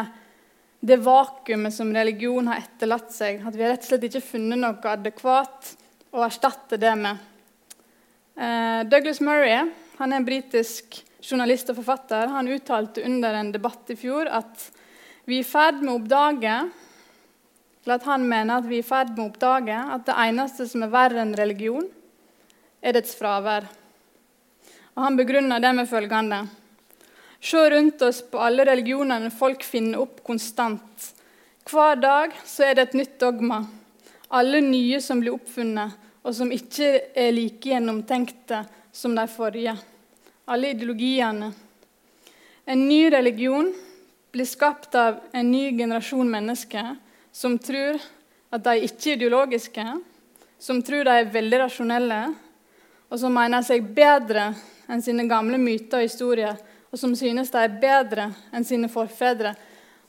det 0.78 1.00
vakuumet 1.02 1.74
som 1.74 1.90
religion 1.90 2.52
har 2.52 2.62
etterlatt 2.62 3.10
seg. 3.10 3.42
At 3.42 3.58
vi 3.58 3.66
rett 3.66 3.82
og 3.82 3.88
slett 3.90 4.06
ikke 4.06 4.22
funnet 4.28 4.62
noe 4.62 4.92
adekvat 4.92 5.72
å 6.14 6.22
erstatte 6.28 6.78
det 6.78 6.92
med. 7.00 7.18
Eh, 8.38 8.82
Douglas 8.86 9.18
Murray 9.26 9.58
han 9.98 10.12
er 10.12 10.20
en 10.20 10.28
britisk 10.28 11.00
journalist 11.18 11.68
og 11.72 11.80
forfatter. 11.82 12.30
Han 12.30 12.48
uttalte 12.54 13.02
under 13.04 13.40
en 13.40 13.50
debatt 13.52 13.90
i 13.90 13.98
fjor 13.98 14.30
at 14.30 14.70
vi 15.26 15.40
er 15.40 15.42
i 15.42 15.50
ferd 15.50 15.82
med 15.82 15.92
å 15.92 15.98
oppdage 15.98 16.54
eller 17.84 17.96
at 17.96 18.08
han 18.08 18.26
mener 18.28 18.60
at 18.60 18.68
vi 18.68 18.80
er 18.80 18.84
i 18.84 18.86
ferd 18.86 19.14
med 19.14 19.24
å 19.24 19.28
oppdage 19.30 19.76
at 19.94 20.04
det 20.08 20.16
eneste 20.26 20.66
som 20.68 20.84
er 20.84 20.92
verre 20.92 21.22
enn 21.22 21.36
religion, 21.38 21.86
er 22.80 22.96
dets 22.96 23.14
fravær. 23.16 23.68
Og 24.96 25.02
Han 25.04 25.16
begrunner 25.16 25.60
det 25.60 25.72
med 25.76 25.88
følgende.: 25.88 26.46
Se 27.40 27.56
rundt 27.70 28.02
oss 28.02 28.20
på 28.22 28.38
alle 28.38 28.64
religionene 28.68 29.30
folk 29.30 29.64
finner 29.64 30.00
opp 30.00 30.20
konstant. 30.24 31.12
Hver 31.70 31.96
dag 31.96 32.36
så 32.44 32.66
er 32.66 32.74
det 32.74 32.82
et 32.88 32.98
nytt 33.00 33.18
dogma. 33.20 33.64
Alle 34.30 34.60
nye 34.60 35.00
som 35.00 35.20
blir 35.20 35.34
oppfunnet, 35.34 35.92
og 36.22 36.34
som 36.34 36.52
ikke 36.52 37.12
er 37.16 37.32
like 37.32 37.68
gjennomtenkte 37.70 38.64
som 38.92 39.14
de 39.16 39.26
forrige. 39.28 39.76
Alle 40.46 40.74
ideologiene. 40.74 41.52
En 42.66 42.88
ny 42.88 43.08
religion 43.10 43.72
blir 44.32 44.46
skapt 44.46 44.94
av 44.94 45.22
en 45.32 45.50
ny 45.50 45.70
generasjon 45.78 46.28
mennesker 46.30 46.96
som 47.32 47.58
tror 47.58 47.98
at 48.50 48.64
de 48.64 48.86
ikke 48.86 49.12
er 49.12 49.18
ideologiske, 49.18 49.84
som 50.60 50.82
tror 50.82 51.06
de 51.06 51.16
er 51.20 51.32
veldig 51.32 51.60
rasjonelle, 51.62 52.20
og 53.10 53.18
som 53.18 53.34
mener 53.34 53.64
seg 53.66 53.86
bedre 53.94 54.50
enn 54.90 55.02
sine 55.02 55.26
gamle 55.30 55.58
myter 55.58 56.00
og 56.00 56.06
historier, 56.06 56.58
og 56.90 56.98
som 56.98 57.14
synes 57.18 57.52
de 57.52 57.62
er 57.62 57.78
bedre 57.82 58.30
enn 58.54 58.66
sine 58.66 58.90
forfedre, 58.90 59.54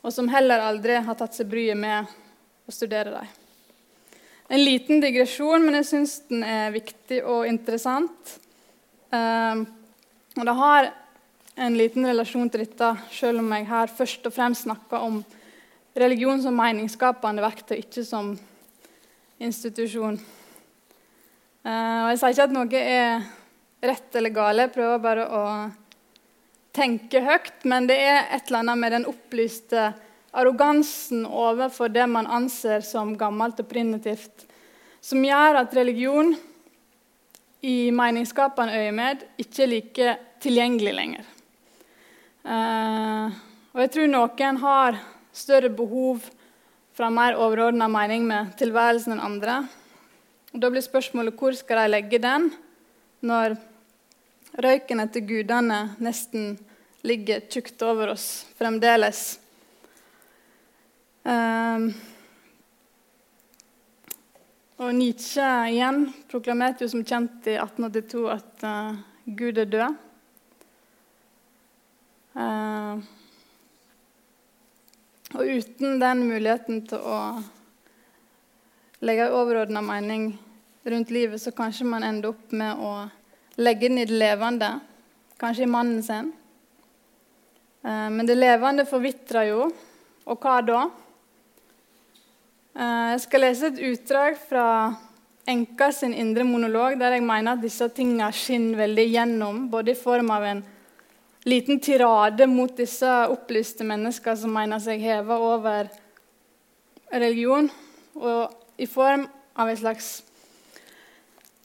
og 0.02 0.14
som 0.14 0.30
heller 0.34 0.64
aldri 0.66 0.98
har 0.98 1.18
tatt 1.18 1.38
seg 1.38 1.50
bryet 1.50 1.78
med 1.78 2.10
å 2.66 2.74
studere 2.74 3.14
dem. 3.14 3.38
En 4.52 4.64
liten 4.66 5.00
digresjon, 5.00 5.64
men 5.64 5.78
jeg 5.80 5.88
syns 5.88 6.16
den 6.28 6.42
er 6.44 6.74
viktig 6.74 7.22
og 7.24 7.46
interessant. 7.48 8.34
Um, 9.14 9.64
og 10.36 10.48
det 10.48 10.56
har 10.58 10.90
en 11.62 11.78
liten 11.78 12.08
relasjon 12.08 12.50
til 12.52 12.66
dette, 12.66 12.90
selv 13.14 13.40
om 13.40 13.54
jeg 13.56 13.70
her 13.70 13.94
først 13.96 14.28
og 14.28 14.36
fremst 14.36 14.66
snakker 14.66 15.06
om 15.06 15.22
religion 15.98 16.42
som 16.42 16.56
meningsskapende 16.56 17.44
verktøy, 17.44 17.78
ikke 17.82 18.04
som 18.08 18.34
institusjon. 19.42 20.20
Uh, 21.66 22.02
og 22.06 22.12
Jeg 22.12 22.20
sier 22.22 22.36
ikke 22.36 22.48
at 22.48 22.56
noe 22.56 22.82
er 22.82 23.26
rett 23.82 24.16
eller 24.18 24.34
gale, 24.34 24.68
jeg 24.68 24.76
prøver 24.76 25.02
bare 25.04 25.26
å 25.28 25.44
tenke 26.76 27.24
høyt. 27.26 27.66
Men 27.68 27.90
det 27.90 27.98
er 28.00 28.24
et 28.30 28.48
eller 28.48 28.64
annet 28.64 28.82
med 28.82 28.96
den 28.96 29.10
opplyste 29.10 29.92
arrogansen 30.32 31.26
overfor 31.28 31.92
det 31.92 32.08
man 32.08 32.30
anser 32.30 32.86
som 32.88 33.18
gammelt 33.20 33.60
og 33.60 33.68
primitivt, 33.68 34.46
som 35.04 35.24
gjør 35.26 35.64
at 35.64 35.76
religion 35.76 36.32
i 37.68 37.92
meningsskapende 37.94 38.80
øyemed 38.80 39.26
ikke 39.42 39.64
er 39.64 39.70
like 39.70 40.14
tilgjengelig 40.42 40.94
lenger. 40.98 41.26
Uh, 42.42 43.30
og 43.76 43.84
jeg 43.84 43.92
tror 43.94 44.08
noen 44.10 44.62
har 44.64 44.98
større 45.34 45.70
behov 45.70 46.22
en 47.06 47.16
mer 47.16 47.38
overordna 47.40 47.88
mening 47.90 48.26
med 48.30 48.54
tilværelsen 48.60 49.16
enn 49.16 49.24
andre. 49.26 49.62
Og 50.54 50.62
da 50.62 50.70
blir 50.70 50.84
spørsmålet 50.86 51.38
hvor 51.40 51.56
skal 51.58 51.84
de 51.84 51.94
legge 51.96 52.20
den 52.22 52.50
når 53.26 53.56
røyken 54.62 55.02
etter 55.04 55.24
gudene 55.26 55.96
nesten 56.04 56.58
ligger 57.08 57.46
tjukt 57.50 57.82
over 57.86 58.14
oss 58.14 58.44
fremdeles. 58.60 59.40
Um, 61.24 61.92
og 64.82 64.94
Nietzsche 64.98 65.48
igjen 65.70 66.08
proklamerte 66.30 66.86
jo 66.86 66.92
som 66.94 67.06
kjent 67.06 67.50
i 67.50 67.56
1882 67.62 68.24
at 68.34 68.66
uh, 68.66 69.02
Gud 69.26 69.62
er 69.62 69.70
død. 69.70 69.98
Uh, 72.36 73.21
og 75.34 75.48
uten 75.48 76.00
den 76.02 76.24
muligheten 76.28 76.82
til 76.90 77.00
å 77.08 77.18
legge 79.02 79.30
overordna 79.32 79.82
mening 79.86 80.34
rundt 80.84 81.12
livet, 81.14 81.42
så 81.42 81.54
kanskje 81.56 81.88
man 81.88 82.04
ender 82.04 82.34
opp 82.34 82.52
med 82.52 82.82
å 82.82 82.92
legge 83.62 83.88
den 83.88 84.02
i 84.02 84.08
det 84.10 84.18
levende, 84.18 84.74
kanskje 85.42 85.66
i 85.66 85.72
mannen 85.72 86.02
sin. 86.04 86.32
Eh, 87.86 88.10
men 88.14 88.28
det 88.28 88.38
levende 88.38 88.86
forvitrer 88.90 89.50
jo, 89.52 89.70
og 90.26 90.44
hva 90.44 90.58
da? 90.66 90.82
Eh, 92.76 93.08
jeg 93.16 93.24
skal 93.26 93.46
lese 93.46 93.72
et 93.72 93.82
utdrag 93.92 94.38
fra 94.50 94.66
enka 95.50 95.90
sin 95.96 96.14
indre 96.14 96.46
monolog, 96.46 97.00
der 97.00 97.16
jeg 97.16 97.26
mener 97.26 97.56
at 97.56 97.64
disse 97.64 97.88
tingene 97.96 98.30
skinner 98.36 98.84
veldig 98.84 99.08
gjennom, 99.10 99.66
både 99.72 99.96
i 99.96 100.00
form 100.00 100.30
av 100.34 100.46
en 100.50 100.64
liten 101.46 101.80
tirade 101.80 102.48
mot 102.48 102.74
disse 102.78 103.10
opplyste 103.32 103.86
menneskene 103.88 104.38
som 104.38 104.54
mener 104.54 104.82
seg 104.84 105.02
heva 105.02 105.38
over 105.42 105.90
religion, 107.12 107.70
og 108.16 108.54
i 108.78 108.88
form 108.88 109.26
av 109.60 109.70
en 109.70 109.80
slags 109.80 110.12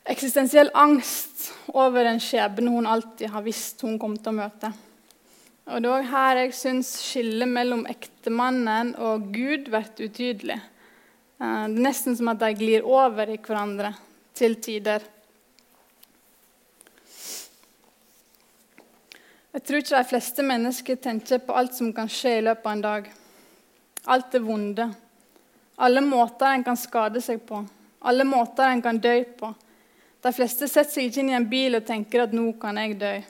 eksistensiell 0.06 0.70
angst 0.74 1.50
over 1.74 2.06
en 2.06 2.20
skjebne 2.22 2.72
hun 2.72 2.86
alltid 2.86 3.30
har 3.30 3.44
visst 3.44 3.82
hun 3.84 3.98
kom 3.98 4.16
til 4.18 4.32
å 4.32 4.40
møte. 4.40 4.72
Og 5.66 5.82
Det 5.82 5.90
er 5.90 6.10
her 6.12 6.40
jeg 6.44 6.54
syns 6.54 6.92
skillet 7.02 7.50
mellom 7.50 7.86
ektemannen 7.90 8.92
og 9.02 9.32
Gud 9.34 9.66
blir 9.66 9.88
utydelig. 10.06 10.60
Eh, 11.40 11.64
det 11.66 11.80
er 11.80 11.86
nesten 11.88 12.14
som 12.16 12.30
at 12.30 12.38
de 12.42 12.52
glir 12.54 12.86
over 12.86 13.32
i 13.32 13.40
hverandre 13.42 13.90
til 14.36 14.54
tider. 14.62 15.02
Jeg 19.56 19.62
tror 19.64 19.80
ikke 19.80 19.96
de 19.96 20.08
fleste 20.10 20.44
mennesker 20.44 20.96
tenker 21.00 21.38
på 21.40 21.54
alt 21.56 21.72
som 21.72 21.88
kan 21.96 22.10
skje 22.12 22.34
i 22.36 22.40
løpet 22.44 22.66
av 22.68 22.74
en 22.74 22.82
dag. 22.84 23.06
Alt 24.12 24.34
det 24.34 24.42
vonde. 24.44 24.84
Alle 25.80 26.02
måter 26.04 26.50
en 26.50 26.64
kan 26.66 26.76
skade 26.76 27.22
seg 27.24 27.40
på. 27.48 27.62
Alle 28.04 28.26
måter 28.28 28.68
en 28.68 28.84
kan 28.84 29.00
dø 29.00 29.14
på. 29.40 29.54
De 30.20 30.34
fleste 30.36 30.68
setter 30.68 30.92
seg 30.92 31.08
ikke 31.08 31.24
inn 31.24 31.32
i 31.32 31.38
en 31.40 31.48
bil 31.48 31.80
og 31.80 31.88
tenker 31.88 32.26
at 32.26 32.36
'nå 32.36 32.52
kan 32.60 32.76
jeg 32.76 33.00
dø'. 33.00 33.24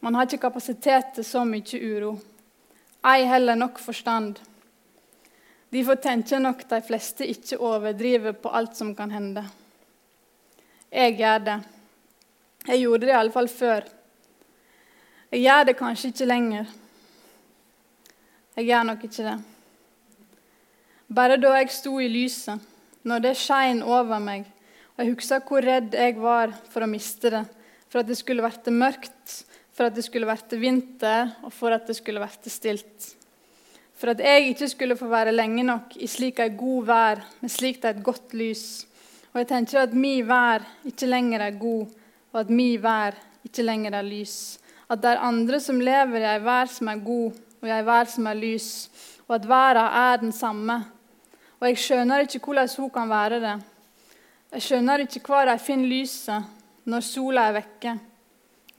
Man 0.00 0.14
har 0.14 0.30
ikke 0.30 0.46
kapasitet 0.46 1.14
til 1.14 1.24
så 1.24 1.44
mye 1.44 1.82
uro. 1.82 2.20
Ei 3.04 3.26
heller 3.26 3.56
nok 3.56 3.78
forstand. 3.78 4.38
Derfor 5.72 5.94
tenker 5.94 6.38
nok 6.38 6.68
de 6.68 6.82
fleste 6.82 7.26
ikke 7.26 7.58
overdriver 7.58 8.32
på 8.32 8.48
alt 8.48 8.76
som 8.76 8.94
kan 8.94 9.10
hende. 9.10 9.44
Jeg 10.92 11.18
gjør 11.18 11.38
det. 11.38 11.62
Jeg 12.66 12.80
gjorde 12.80 13.06
det 13.06 13.12
i 13.12 13.18
alle 13.18 13.32
fall 13.32 13.48
før. 13.48 13.99
Jeg 15.30 15.44
gjør 15.44 15.66
det 15.68 15.76
kanskje 15.78 16.08
ikke 16.10 16.26
lenger. 16.26 16.70
Jeg 18.56 18.66
gjør 18.66 18.86
nok 18.88 19.04
ikke 19.06 19.26
det. 19.28 19.36
Bare 21.14 21.36
da 21.38 21.52
jeg 21.54 21.70
sto 21.70 21.92
i 22.02 22.08
lyset, 22.10 22.58
når 23.06 23.22
det 23.22 23.36
skein 23.38 23.80
over 23.82 24.18
meg, 24.22 24.48
og 24.96 25.04
jeg 25.04 25.14
husker 25.14 25.46
hvor 25.46 25.62
redd 25.62 25.94
jeg 25.94 26.16
var 26.18 26.50
for 26.72 26.82
å 26.82 26.90
miste 26.90 27.30
det, 27.30 27.44
for 27.86 28.02
at 28.02 28.10
det 28.10 28.18
skulle 28.18 28.42
bli 28.42 28.74
mørkt, 28.74 29.36
for 29.70 29.86
at 29.86 29.94
det 29.94 30.04
skulle 30.04 30.26
bli 30.26 30.58
vinter, 30.60 31.30
og 31.46 31.54
for 31.54 31.78
at 31.78 31.86
det 31.86 31.96
skulle 31.96 32.20
bli 32.26 32.50
stilt. 32.50 33.14
For 33.94 34.10
at 34.10 34.20
jeg 34.24 34.50
ikke 34.50 34.68
skulle 34.68 34.98
få 34.98 35.06
være 35.12 35.32
lenge 35.32 35.62
nok 35.62 35.94
i 35.94 36.10
slik 36.10 36.42
ei 36.42 36.50
god 36.58 36.86
vær, 36.90 37.22
med 37.40 37.54
slikt 37.54 37.86
et 37.86 38.02
godt 38.02 38.34
lys. 38.34 38.84
Og 39.30 39.42
jeg 39.42 39.48
tenker 39.50 39.84
at 39.84 39.94
mi 39.94 40.20
vær 40.26 40.66
ikke 40.90 41.06
lenger 41.06 41.46
er 41.46 41.58
god, 41.60 41.86
og 42.32 42.40
at 42.42 42.50
mi 42.50 42.74
vær 42.82 43.14
ikke 43.46 43.62
lenger 43.62 43.94
er 43.94 44.06
lys. 44.06 44.59
At 44.90 45.02
det 45.02 45.12
er 45.12 45.22
andre 45.22 45.60
som 45.62 45.78
lever 45.78 46.24
i 46.24 46.28
ei 46.32 46.40
vær 46.42 46.66
som 46.70 46.88
er 46.90 47.02
god, 47.04 47.36
og 47.60 47.68
i 47.68 47.70
ei 47.70 47.82
vær 47.86 48.08
som 48.10 48.26
er 48.26 48.38
lys, 48.38 48.70
og 49.28 49.36
at 49.36 49.46
verden 49.46 49.98
er 50.00 50.16
den 50.18 50.32
samme. 50.34 50.80
Og 51.60 51.68
jeg 51.68 51.78
skjønner 51.78 52.24
ikke 52.24 52.40
hvordan 52.42 52.72
hun 52.76 52.90
kan 52.90 53.10
være 53.10 53.38
det. 53.40 53.56
Jeg 54.50 54.64
skjønner 54.66 55.04
ikke 55.04 55.22
hvor 55.28 55.46
de 55.46 55.54
finner 55.62 55.92
lyset 55.92 56.88
når 56.90 57.04
sola 57.06 57.44
er 57.48 57.58
vekke. 57.60 57.92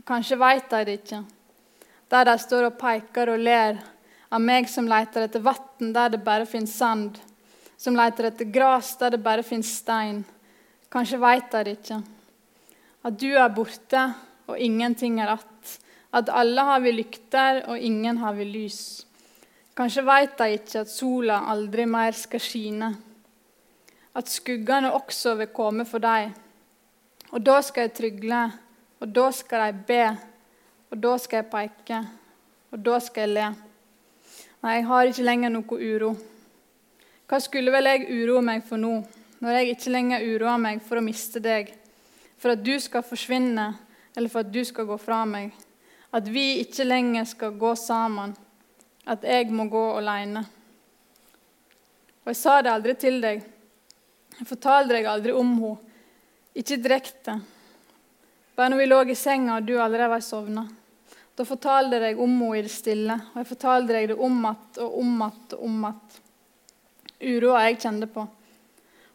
Kanskje 0.07 0.39
vet 0.41 0.67
de 0.73 0.81
det 0.89 0.95
ikke. 0.99 1.21
Der 2.11 2.27
de 2.27 2.33
står 2.43 2.67
og 2.67 2.79
peker 2.81 3.31
og 3.31 3.39
ler 3.39 3.79
av 4.31 4.43
meg 4.43 4.67
som 4.67 4.89
leter 4.89 5.27
etter 5.27 5.43
vann 5.45 5.93
der 5.95 6.11
det 6.11 6.23
bare 6.25 6.49
finnes 6.49 6.73
sand, 6.75 7.21
som 7.77 7.95
leter 7.95 8.27
etter 8.27 8.51
gress 8.51 8.97
der 8.99 9.15
det 9.15 9.21
bare 9.23 9.45
finnes 9.47 9.71
stein. 9.79 10.25
Kanskje 10.91 11.21
vet 11.21 11.47
de 11.53 11.63
det 11.63 11.77
ikke. 11.77 12.01
At 13.07 13.15
du 13.15 13.29
er 13.31 13.55
borte, 13.55 14.03
og 14.47 14.59
ingenting 14.59 15.21
er 15.21 15.27
att. 15.27 15.50
At 16.13 16.29
alle 16.29 16.61
har 16.67 16.81
vi 16.83 16.91
lykter, 16.91 17.63
og 17.67 17.79
ingen 17.79 18.17
har 18.17 18.33
vi 18.35 18.47
lys. 18.49 18.81
Kanskje 19.77 20.03
vet 20.03 20.35
de 20.37 20.57
ikke 20.57 20.83
at 20.83 20.91
sola 20.91 21.45
aldri 21.51 21.85
mer 21.87 22.11
skal 22.17 22.43
skine 22.43 22.91
at 24.15 24.29
skuggene 24.29 24.91
også 24.93 25.35
vil 25.39 25.51
komme 25.55 25.85
for 25.85 26.03
dem. 26.03 26.33
Og 27.31 27.45
da 27.45 27.61
skal 27.63 27.87
jeg 27.87 27.93
trygle, 27.95 28.41
og 28.99 29.15
da 29.15 29.29
skal 29.31 29.71
de 29.71 29.83
be, 29.87 30.03
og 30.91 31.03
da 31.03 31.15
skal 31.17 31.37
jeg 31.37 31.51
peke, 31.51 32.01
og 32.71 32.85
da 32.85 32.99
skal 32.99 33.21
jeg 33.29 33.35
le. 33.37 33.47
Nei, 34.61 34.73
jeg 34.75 34.85
har 34.89 35.07
ikke 35.07 35.25
lenger 35.25 35.53
noe 35.53 35.79
uro. 35.79 36.11
Hva 37.31 37.39
skulle 37.39 37.71
vel 37.71 37.87
jeg 37.87 38.09
uroe 38.11 38.43
meg 38.43 38.65
for 38.67 38.81
nå, 38.81 38.97
når 39.39 39.57
jeg 39.57 39.75
ikke 39.75 39.95
lenger 39.95 40.25
uroer 40.27 40.59
meg 40.59 40.83
for 40.83 40.99
å 40.99 41.05
miste 41.05 41.39
deg, 41.41 41.71
for 42.37 42.53
at 42.53 42.65
du 42.65 42.75
skal 42.83 43.05
forsvinne, 43.07 43.71
eller 44.17 44.29
for 44.29 44.43
at 44.43 44.51
du 44.51 44.59
skal 44.67 44.89
gå 44.89 44.97
fra 44.99 45.23
meg, 45.25 45.55
at 46.11 46.27
vi 46.27 46.59
ikke 46.59 46.85
lenger 46.87 47.25
skal 47.29 47.55
gå 47.59 47.71
sammen, 47.79 48.33
at 49.07 49.23
jeg 49.23 49.47
må 49.51 49.65
gå 49.71 49.83
alene. 49.97 50.43
Og 52.21 52.33
jeg 52.33 52.39
sa 52.41 52.59
det 52.61 52.73
aldri 52.73 52.95
til 52.99 53.21
deg, 53.23 53.41
jeg 54.37 54.47
fortalte 54.49 54.95
deg 54.95 55.07
aldri 55.09 55.33
om 55.37 55.55
henne. 55.55 55.87
Ikke 56.57 56.75
direkte. 56.83 57.37
Bare 58.57 58.73
når 58.73 58.81
vi 58.81 58.87
lå 58.89 58.97
i 59.07 59.15
senga 59.15 59.59
og 59.59 59.67
du 59.67 59.77
allerede 59.79 60.09
var 60.11 60.23
sovna. 60.25 60.65
Da 61.37 61.45
fortalte 61.47 62.01
jeg 62.03 62.17
om 62.19 62.33
henne 62.41 62.57
i 62.59 62.63
det 62.65 62.73
stille, 62.73 63.15
og 63.31 63.37
jeg 63.39 63.49
fortalte 63.53 63.95
deg 63.95 64.09
det 64.11 64.17
om 64.19 64.45
att 64.45 64.77
og 64.77 64.99
om 64.99 65.21
att 65.21 65.53
og 65.53 65.63
om 65.65 65.85
att. 65.85 66.21
Uroa 67.21 67.63
jeg 67.69 67.79
kjente 67.79 68.07
på. 68.07 68.27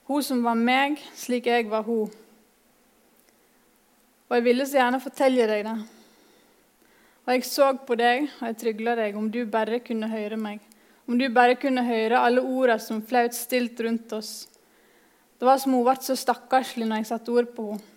Hun 0.07 0.23
som 0.23 0.43
var 0.43 0.55
meg, 0.55 1.01
slik 1.15 1.47
jeg 1.47 1.69
var 1.69 1.83
hun. 1.83 2.11
Og 4.29 4.37
jeg 4.37 4.45
ville 4.45 4.67
så 4.67 4.79
gjerne 4.79 5.03
fortelle 5.03 5.47
deg 5.51 5.65
det. 5.67 5.77
Og 7.27 7.33
jeg 7.35 7.43
så 7.49 7.73
på 7.83 7.97
deg, 7.99 8.29
og 8.39 8.47
jeg 8.47 8.59
trygla 8.61 8.93
deg 9.01 9.17
om 9.19 9.27
du 9.35 9.41
bare 9.51 9.81
kunne 9.83 10.07
høre 10.07 10.37
meg. 10.39 10.61
Om 11.11 11.19
du 11.19 11.27
bare 11.35 11.57
kunne 11.59 11.83
høre 11.83 12.21
alle 12.23 12.43
ordene 12.43 12.79
som 12.83 13.03
flaut 13.03 13.35
stilt 13.35 13.81
rundt 13.83 14.13
oss. 14.15 14.47
Det 15.39 15.47
var 15.47 15.59
som 15.59 15.75
hun 15.75 15.83
ble 15.85 15.97
så 16.07 16.15
stakkarslig 16.19 16.87
når 16.87 17.03
jeg 17.03 17.09
satte 17.11 17.35
ord 17.35 17.51
på 17.57 17.73
henne. 17.73 17.93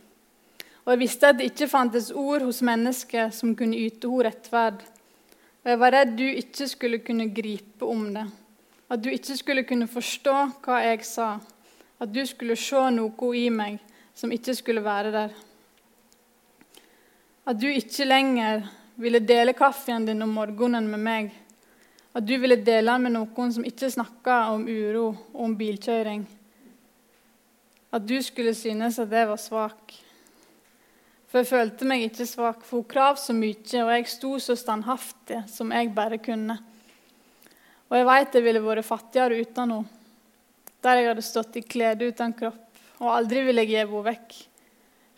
Og 0.85 0.95
jeg 0.95 1.01
visste 1.03 1.29
at 1.29 1.37
det 1.37 1.51
ikke 1.51 1.67
fantes 1.69 2.07
ord 2.17 2.41
hos 2.41 2.63
mennesker 2.65 3.29
som 3.35 3.51
kunne 3.53 3.77
yte 3.77 4.09
henne 4.09 4.25
rettferd. 4.25 4.81
Og 5.61 5.69
jeg 5.69 5.79
var 5.83 5.93
redd 5.93 6.15
du 6.17 6.25
ikke 6.25 6.67
skulle 6.71 6.99
kunne 7.05 7.27
gripe 7.35 7.85
om 7.85 8.07
det. 8.15 8.25
At 8.89 9.03
du 9.03 9.11
ikke 9.13 9.37
skulle 9.37 9.65
kunne 9.69 9.85
forstå 9.91 10.35
hva 10.65 10.79
jeg 10.87 11.05
sa. 11.05 11.35
At 12.01 12.09
du 12.09 12.23
skulle 12.25 12.57
se 12.57 12.81
noe 12.95 13.29
i 13.37 13.45
meg 13.53 13.77
som 14.17 14.33
ikke 14.33 14.57
skulle 14.57 14.81
være 14.81 15.13
der. 15.13 15.37
At 17.45 17.61
du 17.61 17.67
ikke 17.69 18.09
lenger 18.09 18.65
ville 18.99 19.19
dele 19.23 19.55
kaffen 19.55 20.05
din 20.05 20.21
om 20.21 20.33
morgenen 20.35 20.89
med 20.91 20.99
meg. 20.99 21.31
At 22.13 22.25
du 22.25 22.35
ville 22.38 22.59
dele 22.59 22.91
den 22.91 23.07
med 23.07 23.15
noen 23.15 23.55
som 23.55 23.65
ikke 23.65 23.91
snakka 23.91 24.41
om 24.55 24.67
uro 24.67 25.07
og 25.13 25.47
om 25.47 25.55
bilkjøring 25.57 26.27
at 27.89 28.05
du 28.05 28.19
skulle 28.21 28.53
synes 28.53 28.99
at 29.01 29.12
jeg 29.12 29.27
var 29.29 29.41
svak. 29.41 29.95
For 31.29 31.41
jeg 31.41 31.49
følte 31.49 31.85
meg 31.89 32.07
ikke 32.07 32.25
svak, 32.25 32.63
for 32.65 32.81
hun 32.81 32.89
krav 32.89 33.19
så 33.21 33.35
mye, 33.38 33.83
og 33.83 33.91
jeg 33.93 34.09
sto 34.09 34.33
så 34.41 34.55
standhaftig 34.57 35.43
som 35.49 35.73
jeg 35.73 35.91
bare 35.93 36.17
kunne. 36.21 36.57
Og 37.89 37.97
jeg 37.97 38.07
veit 38.09 38.38
jeg 38.38 38.45
ville 38.45 38.65
vært 38.65 38.85
fattigere 38.85 39.38
uten 39.41 39.73
henne, 39.73 39.97
der 40.79 40.99
jeg 40.99 41.09
hadde 41.09 41.25
stått 41.25 41.57
i 41.59 41.65
klede 41.65 42.09
uten 42.09 42.33
kropp, 42.38 42.81
og 43.01 43.13
aldri 43.13 43.43
ville 43.47 43.65
jeg 43.65 43.73
gi 43.73 43.79
henne 43.81 44.03
vekk. 44.09 44.38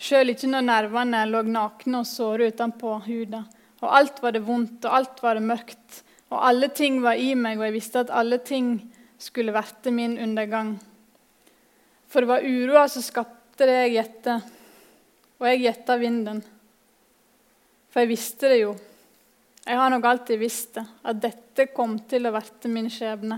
Sjøl 0.02 0.34
ikke 0.34 0.50
når 0.50 0.66
nervene 0.66 1.26
lå 1.30 1.44
nakne 1.46 2.02
og 2.02 2.08
såre 2.10 2.48
utenpå 2.50 2.96
huden. 3.06 3.44
Og 3.82 3.90
alt 3.98 4.22
var 4.22 4.36
det 4.36 4.44
vondt, 4.46 4.86
og 4.86 4.96
alt 4.96 5.22
var 5.24 5.38
det 5.38 5.46
mørkt. 5.46 6.02
Og 6.32 6.40
alle 6.48 6.70
ting 6.72 7.02
var 7.04 7.20
i 7.20 7.34
meg, 7.36 7.58
og 7.60 7.68
jeg 7.68 7.76
visste 7.76 8.04
at 8.06 8.14
alle 8.14 8.40
ting 8.46 8.76
skulle 9.22 9.54
verte 9.56 9.92
min 9.94 10.18
undergang. 10.22 10.76
For 12.12 12.24
det 12.24 12.32
var 12.32 12.46
uroa 12.46 12.88
som 12.92 13.04
skapte 13.06 13.68
det 13.68 13.78
jeg 13.86 13.94
gjette, 13.98 14.38
og 15.40 15.48
jeg 15.50 15.64
gjetta 15.66 15.98
vinden. 16.02 16.42
For 17.92 18.04
jeg 18.04 18.12
visste 18.14 18.52
det 18.52 18.62
jo. 18.62 18.74
Jeg 19.66 19.78
har 19.78 19.92
nok 19.94 20.08
alltid 20.10 20.40
visst 20.42 20.78
det, 20.78 20.86
at 21.06 21.22
dette 21.22 21.68
kom 21.76 21.98
til 22.10 22.26
å 22.26 22.34
verte 22.34 22.72
min 22.72 22.90
skjebne. 22.92 23.38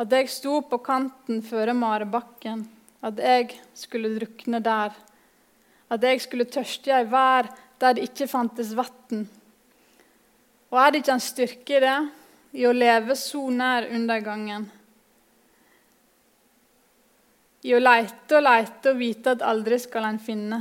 At 0.00 0.12
jeg 0.12 0.30
sto 0.32 0.60
på 0.64 0.80
kanten 0.84 1.40
føre 1.44 1.76
Marebakken, 1.76 2.64
at 3.04 3.20
jeg 3.20 3.54
skulle 3.76 4.12
drukne 4.16 4.60
der. 4.64 4.94
At 5.90 6.04
jeg 6.04 6.22
skulle 6.24 6.48
tørste 6.48 6.92
i 6.92 6.96
ei 7.00 7.08
vær 7.08 7.48
der 7.80 7.96
det 7.96 8.10
ikke 8.10 8.28
fantes 8.28 8.74
vann. 8.76 9.24
Og 10.70 10.78
er 10.78 10.90
det 10.90 11.00
ikke 11.02 11.16
en 11.16 11.22
styrke 11.22 11.78
i 11.78 11.82
det, 11.82 11.96
i 12.60 12.66
å 12.66 12.74
leve 12.74 13.16
så 13.18 13.42
nær 13.50 13.88
undergangen? 13.90 14.68
I 17.66 17.74
å 17.76 17.80
leite 17.82 18.38
og 18.38 18.46
leite 18.46 18.92
og 18.92 19.00
vite 19.00 19.34
at 19.34 19.42
aldri 19.44 19.78
skal 19.82 20.06
en 20.08 20.20
finne. 20.22 20.60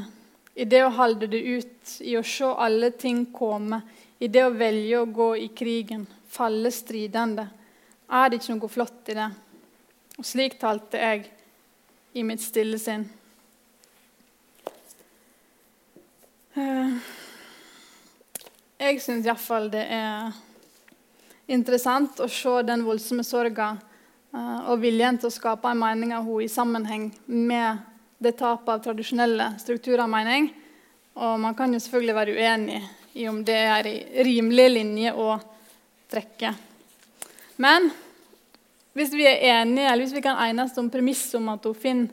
I 0.59 0.65
det 0.67 0.81
å 0.83 0.91
holde 0.97 1.29
det 1.31 1.39
ut, 1.39 1.93
i 2.01 2.17
å 2.19 2.23
se 2.25 2.49
alle 2.49 2.91
ting 2.91 3.27
komme. 3.31 3.81
I 4.19 4.27
det 4.27 4.43
å 4.43 4.51
velge 4.51 4.99
å 4.99 5.05
gå 5.07 5.29
i 5.45 5.47
krigen, 5.55 6.03
falle 6.27 6.71
stridende. 6.75 7.45
Er 8.09 8.27
det 8.29 8.41
ikke 8.41 8.57
noe 8.57 8.73
flott 8.73 9.13
i 9.13 9.15
det? 9.15 9.29
Og 10.19 10.27
slik 10.27 10.57
talte 10.59 10.99
jeg 10.99 11.29
i 12.19 12.25
mitt 12.25 12.43
stille 12.43 12.81
sinn. 12.81 13.05
Eh, 16.59 16.97
jeg 18.79 19.01
syns 19.03 19.27
iallfall 19.27 19.69
det 19.73 19.85
er 19.91 20.33
interessant 21.51 22.19
å 22.23 22.27
se 22.31 22.61
den 22.63 22.85
voldsomme 22.87 23.25
sorga 23.27 23.73
Eh, 24.29 24.57
og 24.69 24.81
viljen 24.83 25.17
til 25.17 25.29
å 25.29 25.33
skape 25.33 25.71
en 25.71 25.79
mening 25.81 26.13
av 26.13 26.27
henne 26.27 26.45
i 26.45 26.51
sammenheng 26.51 27.09
med 27.25 27.79
det 28.21 28.35
tapet 28.37 28.75
av 28.75 28.83
tradisjonelle 28.83 29.55
strukturer. 29.61 30.03
av 30.03 30.09
mening. 30.09 30.53
Og 31.15 31.39
man 31.39 31.55
kan 31.55 31.73
jo 31.73 31.79
selvfølgelig 31.79 32.15
være 32.15 32.35
uenig 32.37 32.81
i 33.15 33.27
om 33.27 33.43
det 33.43 33.55
er 33.55 33.87
en 33.87 34.25
rimelig 34.25 34.69
linje 34.69 35.13
å 35.13 35.39
trekke. 36.09 36.53
Men 37.57 37.89
hvis 38.93 39.11
vi 39.11 39.25
er 39.25 39.61
enige, 39.61 39.89
eller 39.89 40.05
hvis 40.05 40.13
vi 40.13 40.21
kan 40.21 40.37
enes 40.37 40.77
om 40.77 40.89
premisset 40.89 41.35
om 41.35 41.49
at 41.49 41.63
hun 41.65 41.75
finner 41.75 42.09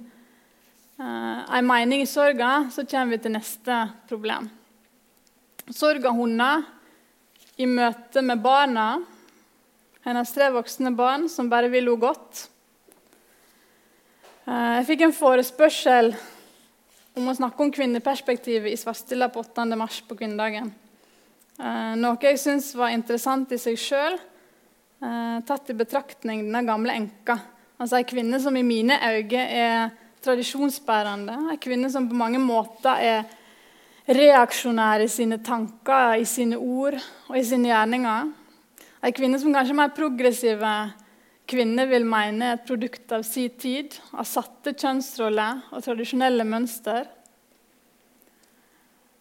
uh, 0.98 1.44
en 1.52 1.66
mening 1.66 2.02
i 2.02 2.07
sorga, 2.07 2.70
så 2.72 2.85
kommer 2.85 3.16
vi 3.16 3.22
til 3.22 3.33
neste 3.37 3.90
problem. 4.09 4.48
Sorga 5.74 6.12
hunder 6.14 6.62
i 7.59 7.66
møte 7.66 8.22
med 8.22 8.38
barna 8.38 9.00
hennes 10.07 10.31
tre 10.31 10.52
voksne 10.55 10.92
barn 10.94 11.24
som 11.26 11.48
bare 11.50 11.66
vil 11.72 11.88
henne 11.88 12.02
godt. 12.05 12.42
Eh, 14.46 14.74
jeg 14.79 14.87
fikk 14.92 15.00
en 15.02 15.14
forespørsel 15.16 16.12
om 17.18 17.26
å 17.26 17.35
snakke 17.35 17.64
om 17.64 17.72
kvinneperspektivet 17.74 18.70
i 18.70 18.79
Svartstilla 18.79 19.26
på 19.33 19.42
8. 19.42 19.64
mars 19.81 19.98
på 20.07 20.14
kvinnedagen. 20.20 20.70
Eh, 21.59 21.94
noe 21.98 22.20
jeg 22.22 22.38
syns 22.38 22.68
var 22.79 22.94
interessant 22.94 23.50
i 23.50 23.59
seg 23.59 23.81
sjøl, 23.81 24.20
eh, 25.02 25.40
tatt 25.48 25.72
i 25.72 25.74
betraktning 25.74 26.44
denne 26.44 26.62
gamle 26.68 26.94
enka. 26.94 27.40
Altså 27.81 27.98
Ei 27.98 28.07
kvinne 28.07 28.38
som 28.38 28.55
i 28.57 28.62
mine 28.62 29.00
øyne 29.02 29.42
er 29.50 29.90
tradisjonsbærende. 30.22 31.50
Ei 31.50 31.59
kvinne 31.59 31.90
som 31.90 32.07
på 32.07 32.14
mange 32.14 32.38
måter 32.38 33.02
er 33.02 33.26
reaksjonær 34.07 35.03
i 35.03 35.09
sine 35.11 35.40
tanker, 35.42 36.21
i 36.21 36.27
sine 36.29 36.59
ord 36.59 36.99
og 37.29 37.38
i 37.38 37.45
sine 37.47 37.73
gjerninger. 37.73 38.31
Ei 39.03 39.14
kvinne 39.14 39.38
som 39.42 39.55
kanskje 39.55 39.75
er 39.75 39.81
mer 39.81 39.95
progressive 39.97 40.77
kvinner 41.47 41.87
vil 41.90 42.07
mene 42.07 42.51
er 42.51 42.57
et 42.57 42.66
produkt 42.66 43.12
av 43.14 43.23
sin 43.27 43.53
tid, 43.59 43.95
av 44.14 44.27
satte 44.27 44.75
kjønnsroller 44.75 45.69
og 45.71 45.85
tradisjonelle 45.85 46.47
mønster. 46.47 47.07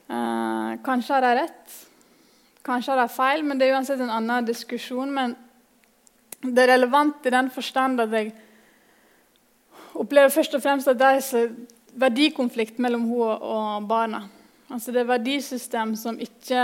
Eh, 0.10 0.71
kanskje 0.86 1.13
har 1.13 1.26
de 1.26 1.34
rett, 1.39 1.76
kanskje 2.65 2.93
har 2.93 3.04
de 3.04 3.13
feil, 3.13 3.45
men 3.45 3.62
det 3.62 3.69
er 3.69 3.78
uansett 3.78 4.02
en 4.02 4.13
annen 4.13 4.45
diskusjon. 4.45 5.13
Men 5.13 5.36
det 6.41 6.65
er 6.65 6.74
relevant 6.76 7.26
i 7.26 7.34
den 7.34 7.50
forstand 7.54 8.02
at 8.02 8.13
jeg 8.13 8.34
opplever 9.95 10.34
først 10.34 10.58
og 10.58 10.65
fremst 10.65 10.89
at 10.91 11.00
det 11.00 11.12
er 11.13 11.54
verdikonflikt 11.95 12.82
mellom 12.84 13.06
henne 13.10 13.38
og 13.38 13.88
barna. 13.89 14.26
Altså 14.69 14.91
Det 14.91 15.04
er 15.04 15.10
verdisystem 15.10 15.93
som 15.99 16.17
ikke 16.21 16.62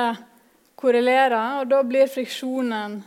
korrelerer, 0.80 1.62
og 1.62 1.70
da 1.70 1.82
blir 1.86 2.10
friksjonen 2.10 2.98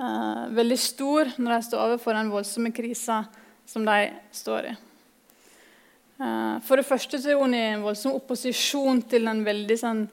eh, 0.00 0.42
veldig 0.56 0.78
stor 0.80 1.30
når 1.38 1.54
de 1.54 1.66
står 1.68 1.84
overfor 1.84 2.18
den 2.18 2.32
voldsomme 2.32 2.72
krisa 2.74 3.20
som 3.68 3.86
de 3.86 4.08
står 4.34 4.72
i. 4.72 4.74
Eh, 6.18 6.56
for 6.66 6.80
det 6.80 6.86
første 6.88 7.20
så 7.22 7.30
er 7.30 7.38
hun 7.38 7.54
i 7.54 7.62
en 7.70 7.86
voldsom 7.86 8.16
opposisjon 8.18 9.04
til 9.10 9.30
den 9.30 9.44
veldig 9.46 9.78
sånn, 9.78 10.04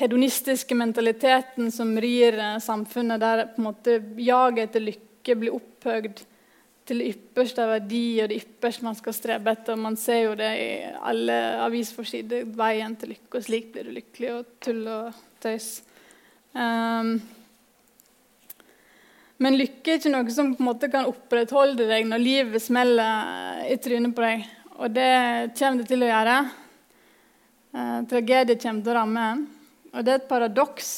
hedonistiske 0.00 0.74
mentaliteten 0.78 1.70
som 1.74 1.94
rir 2.02 2.34
eh, 2.38 2.58
samfunnet, 2.62 3.22
der 3.22 3.46
på 3.54 3.62
en 3.62 3.68
måte 3.70 4.00
jaget 4.18 4.68
etter 4.68 4.86
lykke 4.86 5.38
blir 5.38 5.56
opphøgd 5.60 6.24
til 6.90 7.02
det 7.04 7.10
ypperste 7.12 7.62
av 7.62 7.76
verdi 7.76 8.04
og 8.18 8.30
det 8.32 8.40
ypperste 8.42 8.82
man 8.82 8.96
skal 8.98 9.14
strebe 9.14 9.52
etter. 9.54 9.78
Man 9.78 9.98
ser 10.00 10.24
jo 10.24 10.32
det 10.38 10.50
i 10.58 10.70
alle 11.06 11.36
avisforsider. 11.62 12.48
Veien 12.58 12.96
til 12.98 13.12
lykke, 13.14 13.36
og 13.38 13.44
slik 13.46 13.68
blir 13.74 13.86
du 13.86 13.92
lykkelig, 13.94 14.32
og 14.34 14.48
tull 14.64 14.80
og 14.90 15.20
tøys. 15.42 15.68
Um, 16.50 17.12
men 19.40 19.56
lykke 19.56 19.94
er 19.94 20.00
ikke 20.00 20.12
noe 20.12 20.34
som 20.34 20.50
på 20.56 20.64
en 20.64 20.68
måte 20.72 20.90
kan 20.92 21.06
opprettholde 21.08 21.86
deg 21.88 22.08
når 22.10 22.24
livet 22.24 22.64
smeller 22.64 23.62
i 23.70 23.78
trynet 23.80 24.16
på 24.16 24.26
deg. 24.26 24.48
Og 24.80 24.90
det 24.96 25.10
kommer 25.60 25.82
det 25.82 25.90
til 25.92 26.02
å 26.02 26.10
gjøre. 26.10 26.36
Uh, 27.70 27.98
tragedie 28.10 28.58
kommer 28.58 28.82
til 28.82 28.92
å 28.92 28.98
ramme 28.98 29.28
en. 29.30 29.46
Og 29.94 30.06
det 30.06 30.12
er 30.12 30.20
et 30.24 30.30
paradoks, 30.30 30.90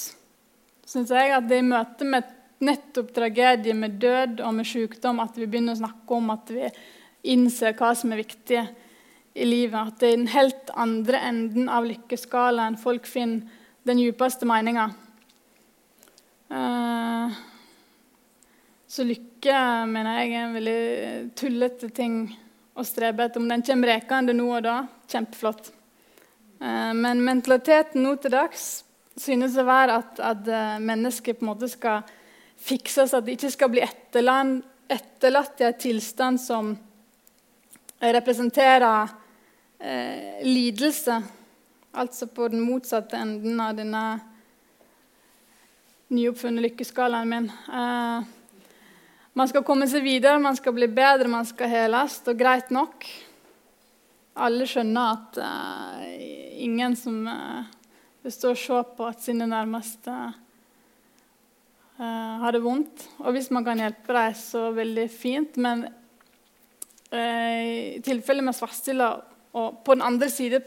syns 0.88 1.12
jeg, 1.12 1.36
at 1.36 1.44
det 1.48 1.60
i 1.60 1.68
møte 1.68 2.08
med 2.08 2.38
nettopp 2.62 3.10
tragedie 3.14 3.74
med 3.74 3.98
død 4.02 4.40
og 4.46 4.54
med 4.56 4.68
sykdom 4.68 5.20
at 5.22 5.36
vi 5.38 5.48
begynner 5.50 5.76
å 5.76 5.82
snakke 5.82 6.18
om 6.18 6.32
at 6.34 6.52
vi 6.52 6.70
innser 7.32 7.74
hva 7.78 7.92
som 7.98 8.12
er 8.14 8.22
viktig 8.22 8.62
i 9.34 9.46
livet. 9.46 9.78
At 9.78 10.00
det 10.00 10.10
er 10.10 10.18
den 10.18 10.32
helt 10.32 10.72
andre 10.78 11.22
enden 11.30 11.70
av 11.72 11.86
lykkeskalaen 11.88 12.78
folk 12.80 13.08
finner 13.08 13.60
den 13.88 13.98
djupeste 13.98 14.46
meninga. 14.46 14.90
Uh, 16.52 17.32
så 18.86 19.06
lykke 19.08 19.58
mener 19.88 20.20
jeg 20.20 20.32
er 20.32 20.42
en 20.44 20.56
veldig 20.58 20.80
tullete 21.38 21.88
ting 21.96 22.16
å 22.76 22.84
strebe 22.86 23.26
etter. 23.26 23.40
Om 23.40 23.48
den 23.50 23.64
kommer 23.66 23.94
rekende 23.94 24.36
nå 24.36 24.48
og 24.52 24.64
da, 24.66 24.76
kjempeflott. 25.10 25.72
Uh, 26.62 26.92
men 26.94 27.24
mentaliteten 27.24 28.04
nå 28.04 28.14
til 28.20 28.36
dags 28.36 28.66
synes 29.18 29.56
å 29.58 29.66
være 29.66 29.98
at, 30.02 30.20
at 30.22 30.46
uh, 30.48 30.76
mennesket 30.80 31.40
på 31.40 31.46
en 31.46 31.52
måte 31.54 31.70
skal 31.72 32.04
fikses, 32.62 33.14
at 33.14 33.26
det 33.26 33.36
ikke 33.36 33.52
skal 33.54 33.72
bli 33.72 33.82
etterlatt 33.82 35.60
i 35.60 35.68
en 35.68 35.78
tilstand 35.78 36.40
som 36.40 36.74
representerer 38.02 39.08
eh, 39.78 40.42
lidelse. 40.46 41.22
Altså 41.92 42.26
på 42.26 42.48
den 42.48 42.62
motsatte 42.64 43.18
enden 43.20 43.60
av 43.60 43.74
denne 43.76 44.04
nyoppfunne 46.12 46.62
lykkeskalaen 46.64 47.28
min. 47.28 47.50
Eh, 47.50 48.30
man 49.32 49.48
skal 49.48 49.64
komme 49.64 49.88
seg 49.88 50.04
videre, 50.04 50.40
man 50.42 50.56
skal 50.58 50.74
bli 50.76 50.88
bedre, 50.92 51.30
man 51.30 51.46
skal 51.48 51.70
heles. 51.72 52.18
Og 52.28 52.36
greit 52.36 52.72
nok. 52.74 53.06
Alle 54.44 54.66
skjønner 54.68 55.12
at 55.12 55.38
uh, 55.44 56.04
ingen 56.64 56.94
som 56.96 57.18
uh, 57.28 57.64
består, 58.24 58.54
og 58.54 58.60
se 58.60 58.78
på 58.96 59.08
at 59.08 59.24
sine 59.24 59.48
nærmeste 59.48 60.14
har 62.02 62.54
det 62.54 62.62
vondt. 62.64 63.04
Og 63.22 63.36
hvis 63.36 63.50
man 63.54 63.64
kan 63.66 63.78
hjelpe 63.78 64.14
dem, 64.16 64.38
så 64.38 64.68
veldig 64.74 65.06
fint. 65.12 65.58
Men 65.62 65.84
i 67.12 68.00
tilfelle 68.02 68.42
med 68.42 68.56
svartstilla 68.56 69.10
og 69.52 69.82
på 69.84 69.94
den 69.94 70.04
andre 70.06 70.30
side 70.32 70.62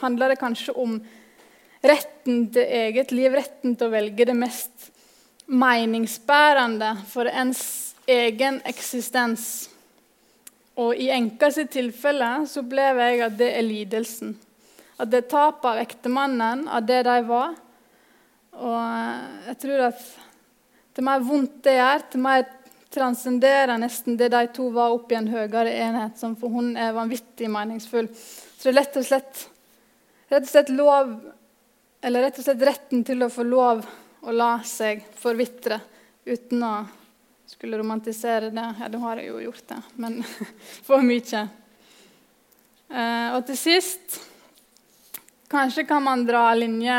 handler 0.00 0.32
det 0.32 0.40
kanskje 0.40 0.74
om 0.74 0.98
retten 1.86 2.48
til 2.52 2.62
eget 2.80 3.12
liv, 3.14 3.34
retten 3.34 3.76
til 3.78 3.86
å 3.86 3.94
velge 3.94 4.26
det 4.26 4.36
mest 4.36 4.88
meningsbærende 5.48 6.90
for 7.08 7.30
ens 7.30 7.62
egen 8.08 8.60
eksistens. 8.68 9.68
Og 10.78 10.98
i 10.98 11.08
enka 11.14 11.50
sitt 11.54 11.72
tilfelle 11.74 12.44
så 12.50 12.62
opplever 12.62 13.12
jeg 13.12 13.24
at 13.26 13.38
det 13.38 13.48
er 13.54 13.66
lidelsen. 13.66 14.36
At 14.98 15.10
det 15.10 15.24
er 15.24 15.30
tapet 15.30 15.70
av 15.70 15.80
ektemannen, 15.82 16.66
av 16.66 16.86
det 16.86 17.04
de 17.06 17.16
var. 17.28 17.54
Og 18.58 19.46
jeg 19.46 19.58
tror 19.62 19.84
at 19.92 20.06
til 20.98 21.06
mer 21.06 21.20
vondt 21.22 21.60
det 21.62 21.76
gjør, 21.76 22.00
til 22.10 22.22
mer 22.24 22.40
transcenderer 22.90 23.78
nesten 23.78 24.16
det 24.18 24.32
de 24.32 24.40
to 24.50 24.64
var, 24.74 24.90
opp 24.96 25.12
i 25.12 25.18
en 25.20 25.28
høyere 25.30 25.70
enhet, 25.70 26.16
som 26.18 26.34
for 26.40 26.50
hun 26.50 26.72
er 26.74 26.96
vanvittig 26.96 27.46
meningsfull. 27.54 28.08
Så 28.10 28.64
det 28.66 28.72
er 28.72 28.78
rett 28.80 28.98
og 28.98 29.06
slett, 29.06 29.44
rett 30.26 30.42
og 30.42 30.50
slett 30.50 30.74
lov 30.74 31.12
eller 32.02 32.26
rett 32.26 32.42
og 32.42 32.48
slett 32.48 32.66
retten 32.66 33.06
til 33.06 33.22
å 33.22 33.30
få 33.30 33.46
lov 33.46 33.86
å 34.26 34.34
la 34.34 34.50
seg 34.66 35.06
forvitre 35.22 35.78
uten 36.26 36.66
å 36.66 36.74
skulle 37.46 37.78
romantisere 37.78 38.50
det. 38.50 38.68
Ja, 38.82 38.90
da 38.90 39.06
har 39.06 39.22
jeg 39.22 39.30
jo 39.30 39.40
gjort 39.46 39.70
det, 39.70 39.80
men 40.02 40.20
for 40.90 41.06
mye. 41.06 41.48
Eh, 42.90 43.28
og 43.38 43.44
til 43.46 43.62
sist 43.68 44.24
Kanskje 45.48 45.86
kan 45.88 46.02
man 46.04 46.26
dra 46.26 46.48
linje 46.58 46.96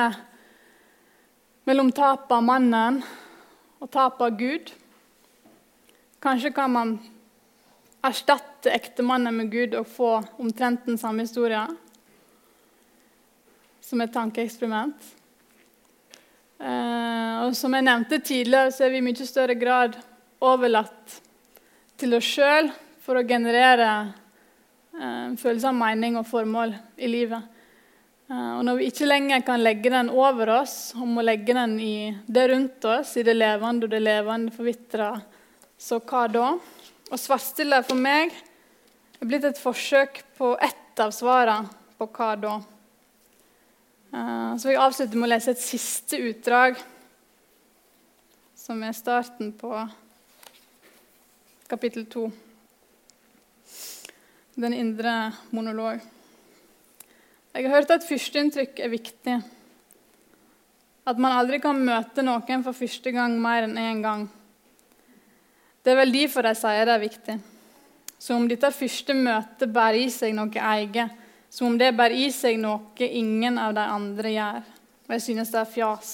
mellom 1.67 1.91
tapet 1.93 2.31
av 2.33 2.47
mannen 2.47 3.03
og 3.79 3.91
tape 3.91 4.25
av 4.25 4.37
Gud. 4.39 4.71
Kanskje 6.23 6.51
kan 6.55 6.71
man 6.71 6.97
erstatte 8.05 8.71
ektemannen 8.71 9.35
med 9.35 9.51
Gud 9.51 9.75
og 9.79 9.87
få 9.87 10.11
omtrent 10.39 10.85
den 10.87 10.99
samme 10.99 11.25
historien 11.25 11.77
som 13.83 14.01
et 14.03 14.13
tankeeksperiment. 14.13 14.99
Eh, 16.59 17.35
og 17.45 17.55
som 17.57 17.73
jeg 17.73 17.87
nevnte 17.87 18.19
tidligere, 18.19 18.71
så 18.75 18.85
er 18.85 18.93
vi 18.93 18.99
i 19.01 19.05
mye 19.07 19.27
større 19.27 19.55
grad 19.57 19.95
overlatt 20.43 21.19
til 21.99 22.15
oss 22.15 22.27
sjøl 22.27 22.69
for 23.03 23.19
å 23.19 23.27
generere 23.27 23.89
en 24.99 25.37
følelse 25.39 25.71
av 25.71 25.77
mening 25.79 26.17
og 26.19 26.27
formål 26.27 26.75
i 26.99 27.07
livet. 27.09 27.58
Eh, 28.29 28.49
og 28.59 28.61
når 28.65 28.77
vi 28.77 28.87
ikke 28.91 29.07
lenger 29.09 29.41
kan 29.45 29.63
legge 29.63 29.89
den 29.89 30.11
over 30.13 30.51
oss, 30.59 30.91
og 30.93 31.07
må 31.09 31.23
legge 31.25 31.55
den 31.57 31.79
i 31.81 31.93
det 32.29 32.45
rundt 32.51 32.85
oss, 32.85 33.15
i 33.17 33.25
det 33.25 33.33
levende 33.33 33.87
og 33.87 33.93
det 33.93 34.01
levende 34.03 34.53
forvitra, 34.53 35.15
så 35.79 35.97
hva 36.03 36.27
da? 36.29 36.49
Og 37.09 37.17
svartstille 37.17 37.79
for 37.87 37.97
meg 37.97 38.35
er 39.17 39.25
blitt 39.25 39.47
et 39.49 39.61
forsøk 39.61 40.21
på 40.37 40.51
ett 40.61 41.01
av 41.01 41.15
svarene 41.15 41.73
på 41.97 42.05
hva 42.19 42.27
da. 42.37 42.53
Eh, 44.13 44.51
så 44.61 44.69
vil 44.69 44.75
jeg 44.75 44.83
avslutte 44.83 45.17
med 45.17 45.29
å 45.31 45.31
lese 45.33 45.55
et 45.55 45.63
siste 45.63 46.21
utdrag, 46.29 46.77
som 48.53 48.85
er 48.85 48.93
starten 48.93 49.55
på 49.57 49.73
kapittel 51.69 52.05
to. 52.13 52.27
Den 54.59 54.77
indre 54.77 55.17
monolog. 55.49 56.05
Jeg 57.49 57.65
har 57.65 57.79
hørt 57.79 57.91
at 57.95 58.05
førsteinntrykk 58.05 58.79
er 58.85 58.91
viktig. 58.91 59.37
At 61.09 61.17
man 61.17 61.33
aldri 61.33 61.57
kan 61.63 61.79
møte 61.81 62.21
noen 62.21 62.65
for 62.65 62.77
første 62.77 63.11
gang 63.15 63.39
mer 63.41 63.65
enn 63.65 63.79
én 63.81 64.03
gang. 64.03 64.27
Det 65.81 65.95
er 65.95 65.97
vel 66.03 66.13
derfor 66.13 66.45
de 66.45 66.53
sier 66.59 66.85
det 66.85 66.93
er 66.93 67.01
viktig. 67.01 67.37
Som 68.19 68.43
om 68.43 68.49
dette 68.51 68.69
første 68.75 69.15
møtet 69.15 69.73
bærer 69.73 70.03
i 70.03 70.09
seg 70.13 70.35
noe 70.37 70.65
eget, 70.75 71.15
som 71.49 71.71
om 71.71 71.77
det 71.79 71.95
bærer 71.97 72.27
i 72.27 72.29
seg 72.35 72.59
noe 72.61 73.07
ingen 73.07 73.57
av 73.57 73.73
de 73.73 73.85
andre 73.97 74.33
gjør. 74.35 74.67
Og 75.07 75.15
jeg 75.15 75.25
synes 75.25 75.53
det 75.55 75.61
er 75.63 75.71
fjas. 75.73 76.11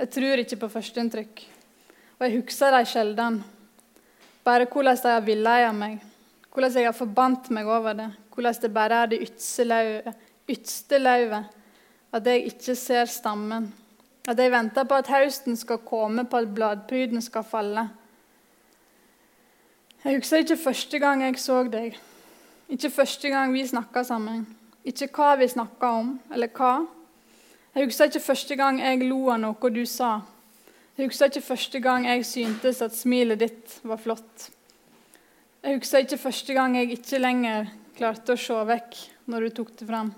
Jeg 0.00 0.10
tror 0.16 0.42
ikke 0.42 0.58
på 0.64 0.72
førsteinntrykk. 0.72 1.44
Og 2.18 2.26
jeg 2.26 2.40
husker 2.40 2.74
dem 2.74 2.88
sjelden. 2.90 3.38
Bare 4.44 4.66
hvordan 4.66 4.98
de 4.98 5.12
har 5.14 5.22
villeia 5.24 5.70
meg, 5.72 6.00
hvordan 6.50 6.74
jeg 6.74 6.90
har 6.90 6.96
forbandt 6.98 7.52
meg 7.54 7.70
over 7.70 7.94
det, 7.96 8.10
hvordan 8.34 8.58
det 8.60 8.74
bare 8.74 9.02
er 9.04 9.12
det 9.12 9.22
ytste 9.28 9.64
løvet, 10.48 11.44
at 12.12 12.26
jeg 12.26 12.46
ikke 12.46 12.74
ser 12.74 13.04
stammen. 13.04 13.72
At 14.28 14.38
jeg 14.38 14.50
venter 14.50 14.84
på 14.84 14.94
at 14.94 15.08
høsten 15.08 15.56
skal 15.56 15.78
komme, 15.78 16.24
på 16.24 16.36
at 16.36 16.54
bladpryden 16.54 17.22
skal 17.22 17.44
falle. 17.44 17.88
Jeg 20.04 20.16
husker 20.16 20.36
ikke 20.36 20.56
første 20.56 20.98
gang 20.98 21.22
jeg 21.22 21.38
så 21.38 21.62
deg. 21.64 21.96
Ikke 22.68 22.90
første 22.90 23.28
gang 23.28 23.52
vi 23.52 23.66
snakka 23.66 24.02
sammen. 24.02 24.46
Ikke 24.84 25.08
hva 25.12 25.34
vi 25.36 25.48
snakka 25.48 25.86
om, 25.86 26.20
eller 26.32 26.48
hva. 26.48 26.86
Jeg 27.74 27.84
husker 27.88 28.04
ikke 28.04 28.20
første 28.20 28.56
gang 28.56 28.80
jeg 28.80 29.08
lo 29.08 29.30
av 29.32 29.40
noe 29.40 29.70
du 29.72 29.84
sa. 29.86 30.20
Jeg 30.96 31.08
husker 31.08 31.26
ikke 31.26 31.40
første 31.40 31.80
gang 31.80 32.06
jeg 32.06 32.26
syntes 32.28 32.82
at 32.84 32.94
smilet 32.94 33.40
ditt 33.40 33.78
var 33.82 33.98
flott. 33.98 34.50
Jeg 35.64 35.80
husker 35.80 36.04
ikke 36.04 36.20
første 36.22 36.54
gang 36.54 36.76
jeg 36.76 36.92
ikke 36.94 37.18
lenger 37.18 37.72
klarte 37.96 38.36
å 38.36 38.40
se 38.40 38.60
vekk 38.68 39.00
når 39.32 39.48
du 39.48 39.56
tok 39.56 39.72
det 39.80 39.88
fram. 39.88 40.12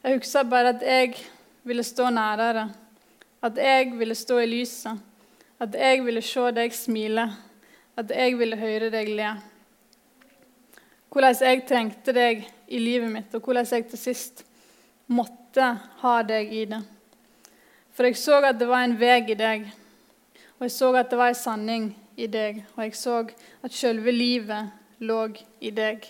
Jeg 0.00 0.16
husker 0.16 0.46
bare 0.48 0.68
at 0.72 0.82
jeg 0.82 1.14
ville 1.68 1.82
stå 1.84 2.06
nærere, 2.10 2.70
at 3.42 3.56
jeg 3.56 3.90
ville 3.98 4.14
stå 4.14 4.38
i 4.40 4.46
lyset, 4.48 4.96
at 5.60 5.74
jeg 5.76 6.04
ville 6.04 6.22
se 6.24 6.44
deg 6.56 6.72
smile, 6.72 7.26
at 8.00 8.10
jeg 8.16 8.38
ville 8.38 8.56
høre 8.56 8.88
deg 8.90 9.10
le. 9.18 9.34
Hvordan 11.12 11.36
jeg 11.44 11.66
trengte 11.68 12.14
deg 12.16 12.46
i 12.68 12.80
livet 12.80 13.12
mitt, 13.12 13.34
og 13.34 13.44
hvordan 13.44 13.68
jeg 13.68 13.90
til 13.90 14.00
sist 14.00 14.40
måtte 15.06 15.66
ha 16.00 16.14
deg 16.24 16.48
i 16.48 16.64
det. 16.70 16.80
For 17.92 18.08
jeg 18.08 18.16
så 18.16 18.38
at 18.40 18.56
det 18.56 18.68
var 18.70 18.86
en 18.86 18.96
vei 18.96 19.18
i 19.20 19.36
deg, 19.36 19.68
Og 20.60 20.64
jeg 20.64 20.72
så 20.72 20.94
at 20.96 21.10
det 21.10 21.16
var 21.16 21.28
en 21.28 21.34
sanning 21.34 21.84
i 22.16 22.26
deg, 22.26 22.64
og 22.76 22.82
jeg 22.84 22.96
så 22.96 23.18
at 23.64 23.72
selve 23.72 24.12
livet 24.12 24.72
lå 25.00 25.20
i 25.60 25.70
deg. 25.70 26.04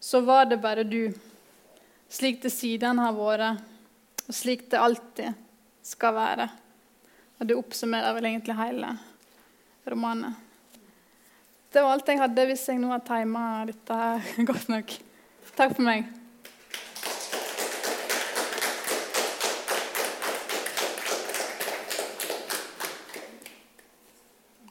Så 0.00 0.20
var 0.20 0.44
det 0.50 0.58
bare 0.62 0.82
du, 0.82 1.14
slik 2.08 2.42
det 2.42 2.52
siden 2.54 3.00
har 3.02 3.16
vært, 3.16 3.62
og 4.28 4.34
slik 4.34 4.66
det 4.72 4.80
alltid 4.80 5.46
skal 5.84 6.16
være. 6.16 6.48
Og 7.38 7.48
det 7.48 7.56
oppsummerer 7.56 8.16
vel 8.16 8.30
egentlig 8.32 8.58
hele 8.58 8.92
romanen. 9.88 10.36
Det 11.68 11.82
var 11.84 11.94
alt 11.94 12.08
jeg 12.08 12.20
hadde 12.20 12.46
hvis 12.48 12.64
jeg 12.70 12.80
nå 12.80 12.90
har 12.90 13.04
tima 13.04 13.44
dette 13.68 13.98
godt 14.48 14.70
nok. 14.72 14.94
Takk 15.54 15.76
for 15.76 15.84
meg. 15.84 16.17